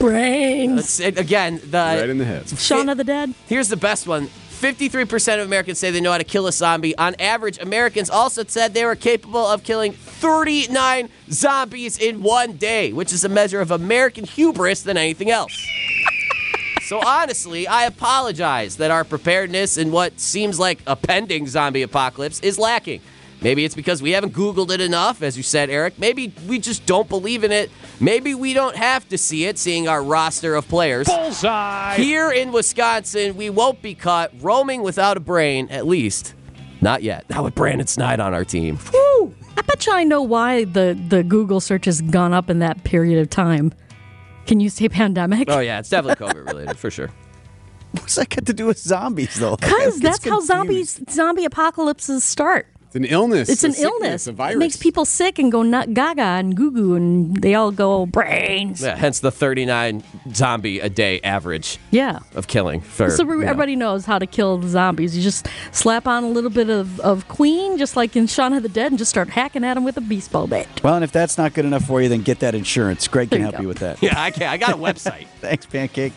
Brains. 0.00 0.98
Again, 0.98 1.60
the 1.62 1.78
Right 1.78 2.10
in 2.10 2.18
the 2.18 2.24
head. 2.24 2.48
Shaun 2.58 2.88
of 2.88 2.96
the 2.96 3.04
Dead. 3.04 3.32
Here's 3.46 3.68
the 3.68 3.76
best 3.76 4.08
one. 4.08 4.28
53% 4.64 5.40
of 5.40 5.46
Americans 5.46 5.78
say 5.78 5.90
they 5.90 6.00
know 6.00 6.10
how 6.10 6.16
to 6.16 6.24
kill 6.24 6.46
a 6.46 6.52
zombie. 6.52 6.96
On 6.96 7.14
average, 7.18 7.58
Americans 7.58 8.08
also 8.08 8.44
said 8.44 8.72
they 8.72 8.86
were 8.86 8.96
capable 8.96 9.44
of 9.44 9.62
killing 9.62 9.92
39 9.92 11.10
zombies 11.30 11.98
in 11.98 12.22
one 12.22 12.54
day, 12.54 12.90
which 12.90 13.12
is 13.12 13.24
a 13.24 13.28
measure 13.28 13.60
of 13.60 13.70
American 13.70 14.24
hubris 14.24 14.80
than 14.80 14.96
anything 14.96 15.30
else. 15.30 15.54
So 16.84 16.98
honestly, 17.04 17.68
I 17.68 17.84
apologize 17.84 18.78
that 18.78 18.90
our 18.90 19.04
preparedness 19.04 19.76
in 19.76 19.92
what 19.92 20.18
seems 20.18 20.58
like 20.58 20.78
a 20.86 20.96
pending 20.96 21.46
zombie 21.46 21.82
apocalypse 21.82 22.40
is 22.40 22.58
lacking. 22.58 23.02
Maybe 23.44 23.66
it's 23.66 23.74
because 23.74 24.00
we 24.00 24.12
haven't 24.12 24.32
Googled 24.32 24.70
it 24.70 24.80
enough, 24.80 25.22
as 25.22 25.36
you 25.36 25.42
said, 25.42 25.68
Eric. 25.68 25.98
Maybe 25.98 26.32
we 26.48 26.58
just 26.58 26.86
don't 26.86 27.10
believe 27.10 27.44
in 27.44 27.52
it. 27.52 27.70
Maybe 28.00 28.34
we 28.34 28.54
don't 28.54 28.74
have 28.74 29.06
to 29.10 29.18
see 29.18 29.44
it, 29.44 29.58
seeing 29.58 29.86
our 29.86 30.02
roster 30.02 30.54
of 30.54 30.66
players. 30.66 31.06
Bullseye. 31.06 31.94
Here 31.96 32.32
in 32.32 32.52
Wisconsin, 32.52 33.36
we 33.36 33.50
won't 33.50 33.82
be 33.82 33.94
caught 33.94 34.30
roaming 34.40 34.82
without 34.82 35.18
a 35.18 35.20
brain, 35.20 35.68
at 35.68 35.86
least. 35.86 36.32
Not 36.80 37.02
yet. 37.02 37.28
Not 37.28 37.44
with 37.44 37.54
Brandon 37.54 37.86
Snide 37.86 38.18
on 38.18 38.32
our 38.32 38.46
team. 38.46 38.78
Woo! 38.94 39.34
I 39.58 39.60
bet 39.60 39.84
you 39.84 39.92
I 39.92 40.04
know 40.04 40.22
why 40.22 40.64
the, 40.64 40.98
the 41.08 41.22
Google 41.22 41.60
search 41.60 41.84
has 41.84 42.00
gone 42.00 42.32
up 42.32 42.48
in 42.48 42.60
that 42.60 42.82
period 42.84 43.18
of 43.20 43.28
time. 43.28 43.74
Can 44.46 44.58
you 44.58 44.70
say 44.70 44.88
pandemic? 44.88 45.50
Oh, 45.50 45.60
yeah, 45.60 45.80
it's 45.80 45.90
definitely 45.90 46.26
COVID 46.26 46.46
related, 46.46 46.78
for 46.78 46.90
sure. 46.90 47.10
What's 47.92 48.14
that 48.14 48.30
got 48.30 48.46
to 48.46 48.54
do 48.54 48.64
with 48.64 48.78
zombies, 48.78 49.34
though? 49.36 49.56
Because 49.56 49.96
I'm 49.96 50.00
that's 50.00 50.24
how 50.24 50.40
zombies 50.40 50.98
zombie 51.10 51.44
apocalypses 51.44 52.24
start. 52.24 52.68
It's 52.94 53.04
an 53.04 53.12
illness. 53.12 53.48
It's 53.48 53.64
a 53.64 53.66
an 53.66 53.72
sickness, 53.72 53.92
illness. 53.92 54.26
A 54.28 54.30
It 54.30 54.32
virus. 54.36 54.56
makes 54.56 54.76
people 54.76 55.04
sick 55.04 55.40
and 55.40 55.50
go 55.50 55.62
nut 55.64 55.94
gaga 55.94 56.22
and 56.22 56.56
goo 56.56 56.70
goo 56.70 56.94
and 56.94 57.36
they 57.42 57.56
all 57.56 57.72
go 57.72 58.06
brains. 58.06 58.82
Yeah, 58.82 58.94
hence 58.94 59.18
the 59.18 59.32
39 59.32 60.04
zombie 60.32 60.78
a 60.78 60.88
day 60.88 61.20
average 61.24 61.78
Yeah. 61.90 62.20
of 62.36 62.46
killing. 62.46 62.82
For, 62.82 63.10
so 63.10 63.24
you 63.24 63.28
know. 63.40 63.40
everybody 63.40 63.74
knows 63.74 64.04
how 64.06 64.20
to 64.20 64.26
kill 64.26 64.58
the 64.58 64.68
zombies. 64.68 65.16
You 65.16 65.24
just 65.24 65.48
slap 65.72 66.06
on 66.06 66.22
a 66.22 66.28
little 66.28 66.50
bit 66.50 66.70
of, 66.70 67.00
of 67.00 67.26
Queen, 67.26 67.78
just 67.78 67.96
like 67.96 68.14
in 68.14 68.28
Shaun 68.28 68.52
of 68.52 68.62
the 68.62 68.68
Dead, 68.68 68.92
and 68.92 68.98
just 68.98 69.10
start 69.10 69.28
hacking 69.28 69.64
at 69.64 69.74
them 69.74 69.82
with 69.82 69.96
a 69.96 70.00
baseball 70.00 70.46
bat. 70.46 70.68
Well, 70.84 70.94
and 70.94 71.02
if 71.02 71.10
that's 71.10 71.36
not 71.36 71.52
good 71.52 71.64
enough 71.64 71.84
for 71.86 72.00
you, 72.00 72.08
then 72.08 72.22
get 72.22 72.38
that 72.40 72.54
insurance. 72.54 73.08
Greg 73.08 73.28
can 73.30 73.38
you 73.38 73.42
help 73.44 73.56
go. 73.56 73.62
you 73.62 73.68
with 73.68 73.78
that. 73.80 74.00
Yeah, 74.00 74.14
I, 74.22 74.30
can, 74.30 74.44
I 74.44 74.56
got 74.56 74.70
a 74.70 74.76
website. 74.76 75.26
Thanks, 75.40 75.66
Pancake. 75.66 76.12